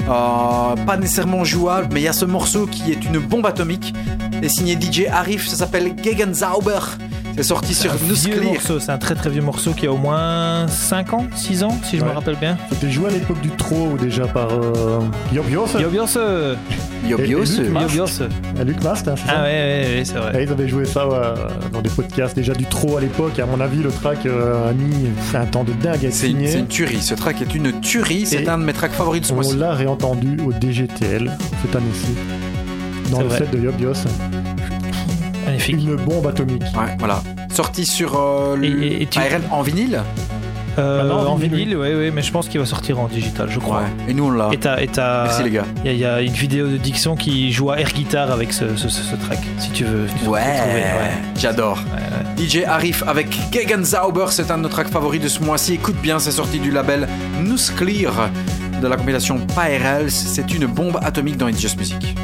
[0.09, 3.93] Euh, pas nécessairement jouable, mais il y a ce morceau qui est une bombe atomique.
[4.41, 6.79] Et signé DJ Arif, ça s'appelle Gegenzauber.
[7.39, 7.93] C'est sorti sur
[8.43, 11.79] morceau, c'est un très très vieux morceau qui a au moins 5 ans, 6 ans,
[11.85, 12.15] si je me Ouais.
[12.17, 12.59] rappelle bien.
[12.73, 14.99] C'était joué à l'époque du Tro déjà par euh,
[15.33, 15.69] Yobios.
[15.79, 16.19] Yobios.
[18.61, 20.41] et Luc Mast, hein, c'est Ah ça ouais, ouais, ouais, c'est vrai.
[20.41, 21.17] Et ils avaient joué ça ouais,
[21.73, 23.39] dans des podcasts déjà du Tro à l'époque.
[23.39, 26.67] À mon avis, le track euh, a mis un temps de dingue à C'est une,
[26.67, 27.01] tuerie.
[27.01, 28.27] Ce track est une tuerie.
[28.27, 31.31] C'est un de mes tracks favoris de ce On l'a réentendu au DGTL
[31.63, 32.17] cette année-ci.
[33.13, 33.39] Dans le vrai.
[33.39, 33.95] set de Yob Yos.
[35.59, 35.77] Magnifique.
[35.89, 36.63] Une bombe atomique.
[36.63, 37.23] Ouais, voilà.
[37.53, 40.01] Sorti sur euh, le Et- et- et tu- ARL en vinyle.
[40.79, 43.09] Euh, Maintenant, en en vinyle, vinyle, ouais, ouais, mais je pense qu'il va sortir en
[43.09, 43.83] digital, je crois.
[44.07, 44.51] Et nous on l'a.
[44.53, 45.65] Et t'as, et t'as- Merci les gars.
[45.85, 48.31] Il y, a- il y a une vidéo de Dixon qui joue à air guitare
[48.31, 50.07] avec ce, ce- ce- ce track, si tu veux.
[50.23, 50.83] tu Ouais, trouver,
[51.37, 51.81] j'adore.
[52.37, 55.75] DJ Arif avec Gegenzauber, c'est un de nos tracks favoris de ce mois-ci.
[55.75, 57.09] Écoute bien, c'est sorti du label
[57.43, 58.31] Nous Clear
[58.81, 60.13] de la compilation Pyrels.
[60.13, 62.15] C'est une bombe atomique dans It's Just Music.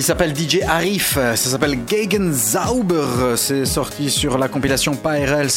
[0.00, 3.36] Il s'appelle DJ Arif, ça s'appelle Gegen Zauber.
[3.36, 5.50] C'est sorti sur la compilation Pyrels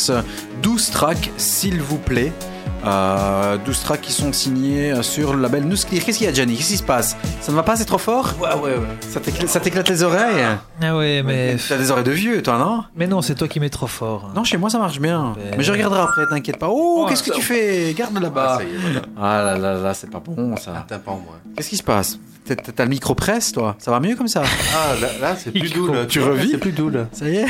[0.62, 2.34] 12 tracks, s'il vous plaît.
[2.86, 6.04] Euh, 12 tracks qui sont signés sur le label Nusklir.
[6.04, 6.58] Qu'est-ce qu'il y a, Gianni?
[6.58, 7.16] Qu'est-ce qui se passe?
[7.40, 8.34] Ça ne va pas C'est trop fort?
[8.42, 9.48] Ouais, ouais, ouais.
[9.48, 10.44] Ça t'éclate, les oreilles?
[10.82, 11.56] Ah ouais, mais.
[11.70, 12.84] T'as des oreilles de vieux, toi, non?
[12.98, 14.30] Mais non, c'est toi qui mets trop fort.
[14.36, 15.36] Non, chez moi ça marche bien.
[15.38, 16.68] Mais- Mais je regarderai après, t'inquiète pas.
[16.70, 17.94] Oh, Ouais, qu'est-ce que ça- tu fais?
[17.98, 18.58] Garde Ah, là-bas.
[18.58, 19.02] ça y est, voilà.
[19.18, 20.72] Ah là là là, c'est pas bon ça.
[20.80, 21.40] Attends pas moi.
[21.56, 22.20] Qu'est-ce qui se passe?
[22.46, 24.44] T'as- le micro presse, toi Ça va mieux comme ça
[24.76, 25.88] Ah, là, là c'est plus doux.
[25.94, 26.06] Là.
[26.06, 27.08] Tu revis C'est plus doux, là.
[27.14, 27.46] Ça y est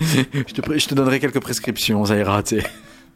[0.00, 2.66] je, te, pré- je te donnerai quelques prescriptions, ça ira, tu sais.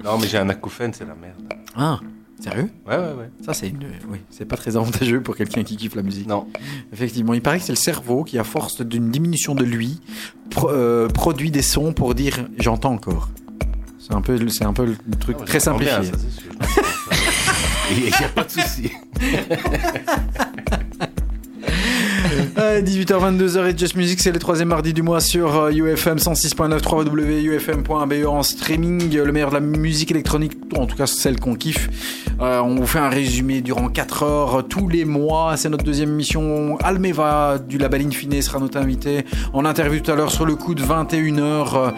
[0.05, 1.41] Non, mais j'ai un acouphène, c'est la merde.
[1.75, 2.01] Ah,
[2.39, 2.69] sérieux?
[2.87, 3.31] Ouais, ouais, ouais.
[3.45, 3.87] Ça, c'est une...
[4.09, 6.27] Oui, c'est pas très avantageux pour quelqu'un qui kiffe la musique.
[6.29, 6.47] Non.
[6.93, 10.01] Effectivement, il paraît que c'est le cerveau qui, à force d'une diminution de lui,
[10.51, 13.31] pro- euh, produit des sons pour dire «j'entends encore».
[13.99, 15.95] C'est un peu, c'est un peu le truc très bien, simplifié.
[16.05, 16.51] ça, c'est sûr.
[17.91, 18.93] Il n'y a pas de souci.
[22.59, 26.81] Euh, 18h22h et Just Music, c'est le troisième mardi du mois sur euh, UFM 106.9
[26.89, 31.55] www.ufm.be en streaming, euh, le meilleur de la musique électronique, en tout cas celle qu'on
[31.55, 31.89] kiffe.
[32.41, 35.57] Euh, on vous fait un résumé durant 4 heures euh, tous les mois.
[35.57, 36.77] C'est notre deuxième émission.
[36.83, 39.25] Almeva du label Infine sera notre invité
[39.55, 41.33] en interview tout à l'heure sur le coup de 21h.
[41.33, 41.91] Euh,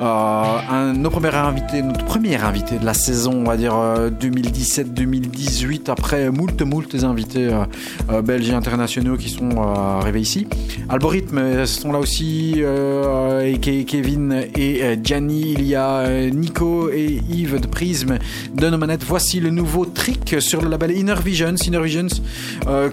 [0.00, 4.10] euh, un, nos premiers invités, notre premier invité de la saison, on va dire euh,
[4.10, 7.64] 2017-2018, après moult moult invités euh,
[8.10, 10.46] euh, belges et internationaux qui sont euh, arrivés ici.
[10.88, 15.52] Algorithme euh, sont là aussi, euh, Kevin et euh, Gianni.
[15.52, 18.18] Il y a Nico et Yves de Prisme
[18.54, 19.04] de nos manettes.
[19.04, 22.08] Voici le nouveau trick sur le label Inner Visions, Inner Visions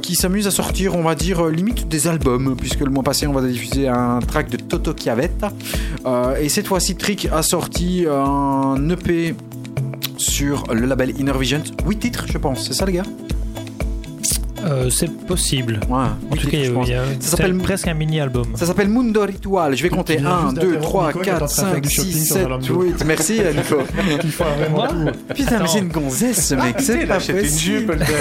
[0.01, 3.33] qui s'amuse à sortir, on va dire, limite des albums, puisque le mois passé, on
[3.33, 5.51] va diffuser un track de Toto Chiavetta.
[6.39, 9.35] Et cette fois-ci, Trick a sorti un EP
[10.17, 11.63] sur le label Inner Visions.
[11.85, 13.03] 8 titres, je pense, c'est ça, les gars?
[14.63, 15.79] Euh, c'est possible.
[15.89, 15.97] Ouais,
[16.29, 16.65] En tout cas, il
[17.19, 18.45] Ça s'appelle- c'est presque un mini-album.
[18.55, 19.75] Ça s'appelle Mundo Ritual.
[19.75, 21.53] Je vais compter Tu viens 1, juste 2, d'interrompre 3, Nico qui est en 4,
[21.53, 22.81] train de faire 5, du 6, shopping sur 7, Zalando.
[22.83, 23.05] 8.
[23.05, 23.77] Merci, Nico.
[24.19, 25.33] Qui font vraiment tout.
[25.35, 26.75] Putain, mais c'est une gonzesse, ce mec.
[26.79, 28.05] C'est pas achète une jupe, possible.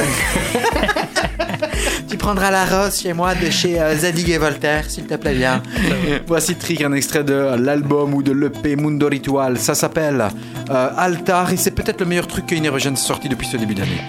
[2.08, 5.34] Tu prendras la rose chez moi de chez euh, Zadig et Voltaire, s'il te plaît
[5.34, 5.62] bien.
[6.26, 9.56] Voici Trick, un extrait de l'album ou de l'EP Mundo Ritual.
[9.58, 10.24] Ça s'appelle
[10.70, 14.00] euh, Altar et c'est peut-être le meilleur truc que Innervision sorti depuis ce début d'année.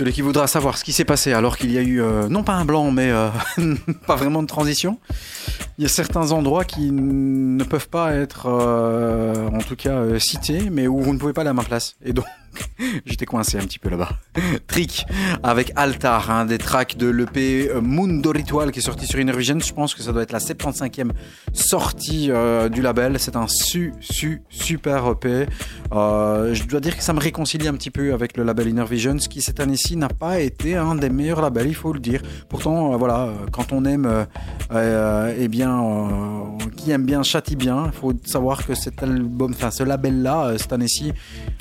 [0.00, 2.42] Celui qui voudra savoir ce qui s'est passé alors qu'il y a eu, euh, non
[2.42, 3.28] pas un blanc, mais euh,
[4.06, 4.98] pas vraiment de transition.
[5.76, 10.70] Il y a certains endroits qui ne peuvent pas être, euh, en tout cas, cités,
[10.70, 11.96] mais où vous ne pouvez pas aller à ma place.
[12.02, 12.24] Et donc,
[13.20, 14.08] j'étais coincé un petit peu là-bas.
[14.66, 15.04] Trick
[15.42, 19.58] avec Altar, un des tracks de l'EP euh, Mundo Ritual qui est sorti sur Innervision.
[19.60, 21.10] Je pense que ça doit être la 75e
[21.52, 23.18] sortie euh, du label.
[23.18, 25.46] C'est un su, su, super EP.
[25.92, 28.86] Euh, je dois dire que ça me réconcilie un petit peu avec le label Inner
[28.88, 32.22] Visions, qui cette année-ci n'a pas été un des meilleurs labels, il faut le dire.
[32.48, 34.26] Pourtant, voilà, quand on aime,
[34.72, 35.84] eh bien,
[36.74, 37.84] qui aime bien châtie bien.
[37.86, 41.12] Il faut savoir que cet album, enfin ce label-là, cette année-ci,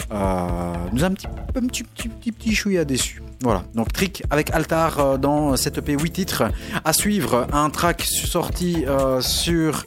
[0.10, 1.28] nous a un petit,
[1.58, 3.22] un petit, petit, petit, petit chouïa déçu.
[3.42, 6.44] Voilà, donc Trick avec Altar euh, dans cette EP 8 titres.
[6.84, 9.86] À suivre, un track sorti euh, sur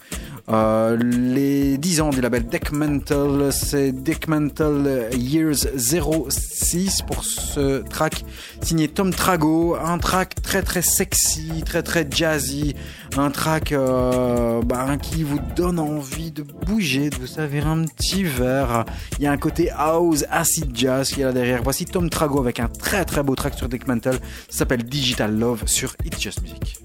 [0.48, 7.82] euh, les 10 ans du label Deck Mental, c'est Deck Mental Years 06 pour ce
[7.82, 8.24] track
[8.60, 12.74] signé Tom Trago, un track très très sexy, très très jazzy,
[13.16, 18.24] un track euh, bah, qui vous donne envie de bouger, de vous servir un petit
[18.24, 18.84] verre.
[19.18, 21.62] Il y a un côté house, acid jazz qui est là derrière.
[21.62, 25.62] Voici Tom Trago avec un très très beau track sur Deck Mental, s'appelle Digital Love
[25.66, 26.80] sur It's Just Music.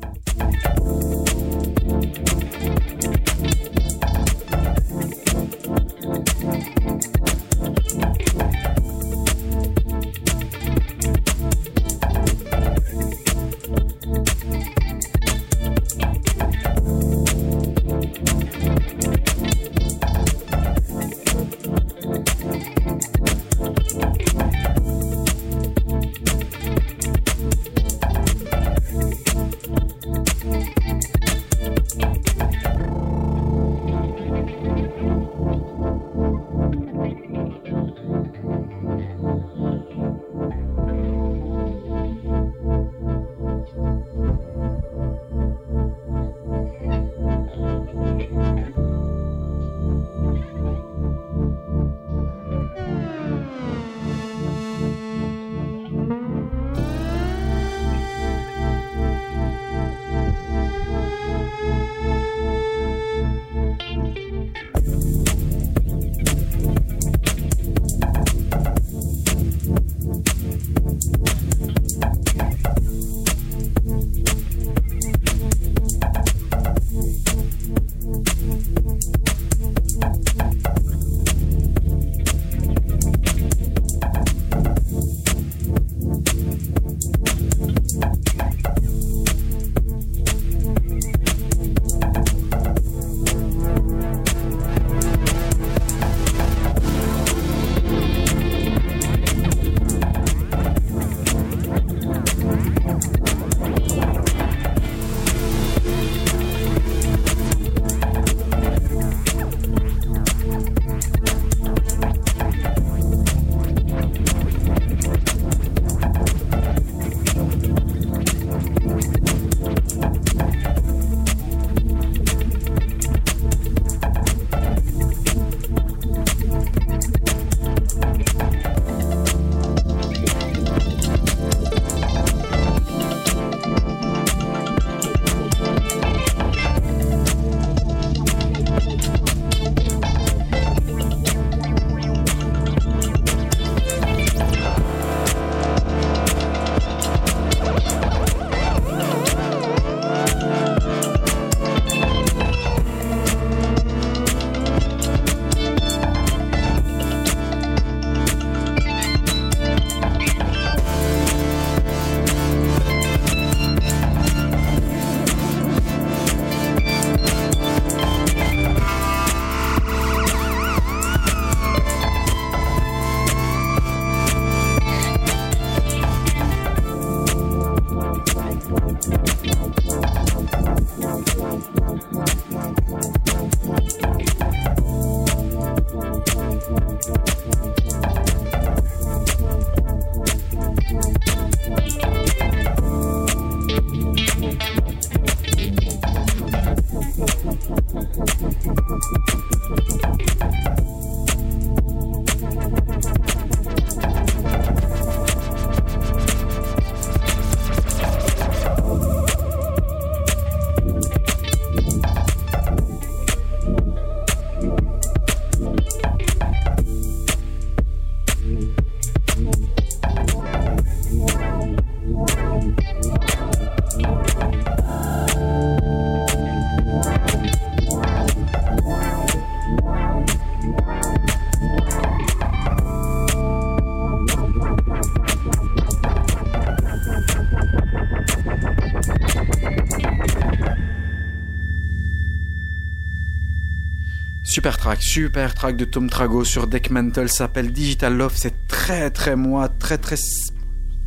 [244.57, 248.55] Super track, super track de Tom Trago sur Deck Mental, ça s'appelle Digital Love, c'est
[248.67, 250.15] très très moi, très très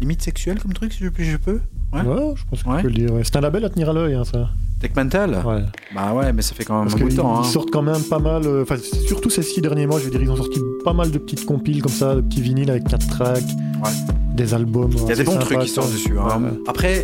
[0.01, 1.59] limite sexuel comme truc si je, je peux.
[1.93, 2.02] Ouais.
[2.02, 2.81] Ouais, je pense que Ouais.
[2.82, 3.12] peux le dire.
[3.12, 3.22] ouais.
[3.24, 4.51] C'est un label à tenir à l'œil, hein, ça.
[4.78, 5.64] Deck Mental Ouais.
[5.93, 7.39] Bah ouais, mais ça fait quand même bout de temps.
[7.39, 7.43] hein.
[7.44, 8.43] ils sortent quand même pas mal.
[8.47, 8.77] euh, Enfin,
[9.09, 11.44] surtout ces six derniers mois, je veux dire, ils ont sorti pas mal de petites
[11.44, 13.43] compiles comme ça, de petits vinyles avec quatre tracks,
[14.36, 14.93] des albums.
[14.93, 16.16] Il y a des bons trucs qui sortent dessus.
[16.20, 16.40] hein.
[16.68, 17.02] Après,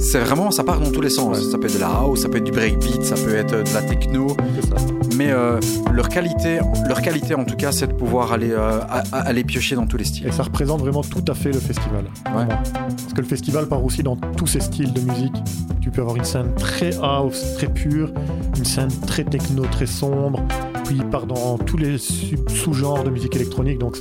[0.00, 1.50] c'est vraiment, ça part dans tous les sens.
[1.50, 3.74] Ça peut être de la house, ça peut être du breakbeat, ça peut être de
[3.74, 4.34] la techno.
[4.58, 4.76] C'est ça.
[5.16, 5.60] Mais euh,
[5.92, 6.58] leur qualité,
[6.88, 8.80] leur qualité en tout cas, c'est de pouvoir aller, euh,
[9.12, 10.26] aller piocher dans tous les styles.
[10.26, 12.04] Et ça représente vraiment tout à fait le festival.
[12.34, 12.46] Ouais.
[12.46, 15.34] Parce que le festival part aussi dans tous ces styles de musique.
[15.80, 18.10] Tu peux avoir une scène très house, très pure,
[18.56, 20.40] une scène très techno, très sombre,
[20.84, 23.78] puis il part dans tous les sous-genres de musique électronique.
[23.78, 23.98] Donc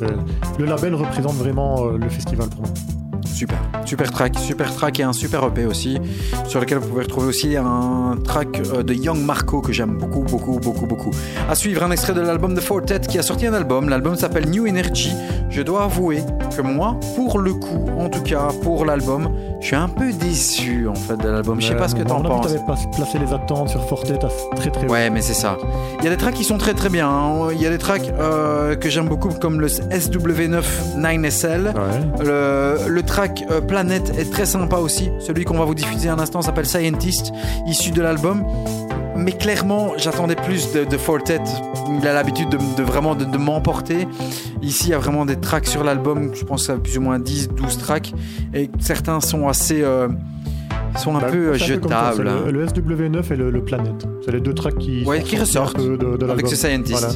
[0.58, 3.03] le label représente vraiment euh, le festival pour moi.
[3.44, 6.00] Super, super track, super track et un super EP aussi,
[6.48, 10.22] sur lequel vous pouvez retrouver aussi un track euh, de Young Marco que j'aime beaucoup,
[10.22, 11.12] beaucoup, beaucoup, beaucoup.
[11.50, 13.90] À suivre un extrait de l'album de Fortet qui a sorti un album.
[13.90, 15.14] L'album s'appelle New Energy.
[15.50, 16.24] Je dois avouer
[16.56, 19.30] que moi, pour le coup, en tout cas pour l'album,
[19.60, 21.60] je suis un peu déçu en fait de l'album.
[21.62, 22.48] Je sais pas ce que Euh, t'en penses.
[22.48, 24.88] t'avais pas placé les attentes sur Fortet à très très.
[24.88, 25.58] Ouais, mais c'est ça.
[26.00, 27.08] Il y a des tracks qui sont très très bien.
[27.10, 27.50] hein.
[27.54, 30.64] Il y a des tracks euh, que j'aime beaucoup comme le SW9
[30.98, 31.66] 9SL.
[31.68, 32.24] Ouais.
[32.26, 35.10] Le, le track euh, Planète est très sympa aussi.
[35.20, 37.32] Celui qu'on va vous diffuser un instant s'appelle Scientist,
[37.68, 38.44] issu de l'album.
[39.16, 41.40] Mais clairement, j'attendais plus de, de Fortet.
[42.00, 44.08] Il a l'habitude de, vraiment de, de m'emporter.
[44.62, 46.32] Ici, il y a vraiment des tracks sur l'album.
[46.34, 48.14] Je pense à plus ou moins 10, 12 tracks.
[48.54, 49.82] Et certains sont assez.
[49.82, 50.08] euh,
[50.98, 52.30] sont un Bah, peu euh, un peu jetables.
[52.46, 54.06] Le, le SW9 et le, le Planète.
[54.26, 57.00] C'est les deux tracks qui, Ouais, ressortent peu de, de avec ce Scientist.
[57.00, 57.14] Voilà.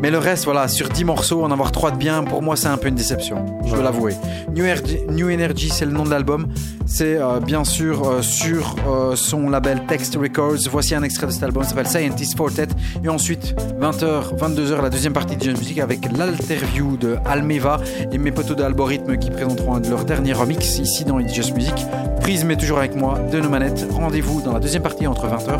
[0.00, 2.68] Mais le reste, voilà, sur 10 morceaux, en avoir 3 de bien, pour moi, c'est
[2.68, 3.44] un peu une déception.
[3.66, 4.14] Je dois l'avouer.
[4.54, 6.46] New Energy, New Energy, c'est le nom de l'album.
[6.86, 10.68] C'est euh, bien sûr euh, sur euh, son label Text Records.
[10.70, 12.68] Voici un extrait de cet album, ça s'appelle Scientist Fortet.
[13.04, 17.80] Et ensuite, 20h, 22h, la deuxième partie de Jeune Musique avec l'interview de Almeva
[18.12, 21.54] et mes potos d'Algorithme qui présenteront un de leurs derniers remix ici dans It's Just
[21.54, 21.74] Music.
[22.20, 23.86] Prisme est toujours avec moi, de nos manettes.
[23.92, 25.58] Rendez-vous dans la deuxième partie entre 20h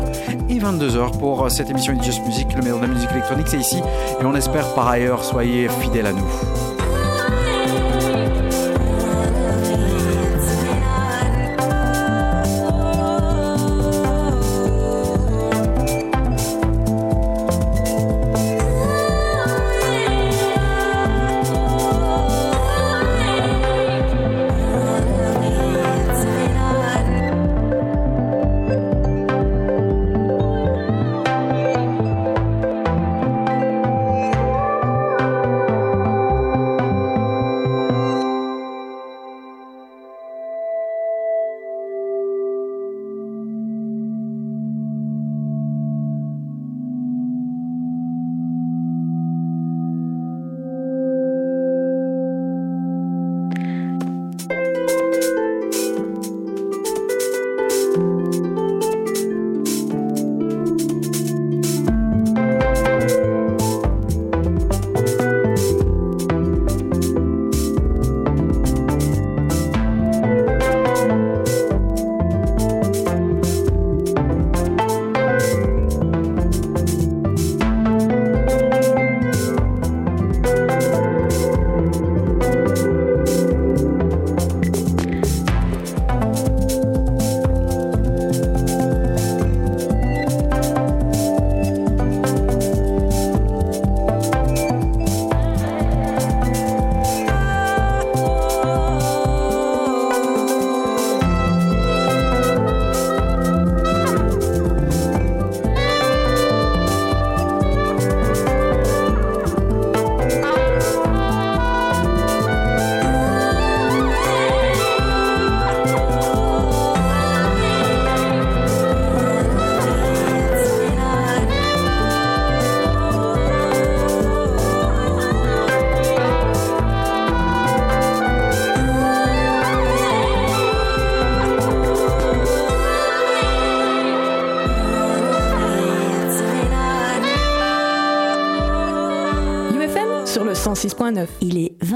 [0.49, 3.47] et 22h pour euh, cette émission It's Just Music, le meilleur de la musique électronique,
[3.47, 3.81] c'est ici.
[4.21, 6.76] Et on espère par ailleurs, soyez fidèles à nous.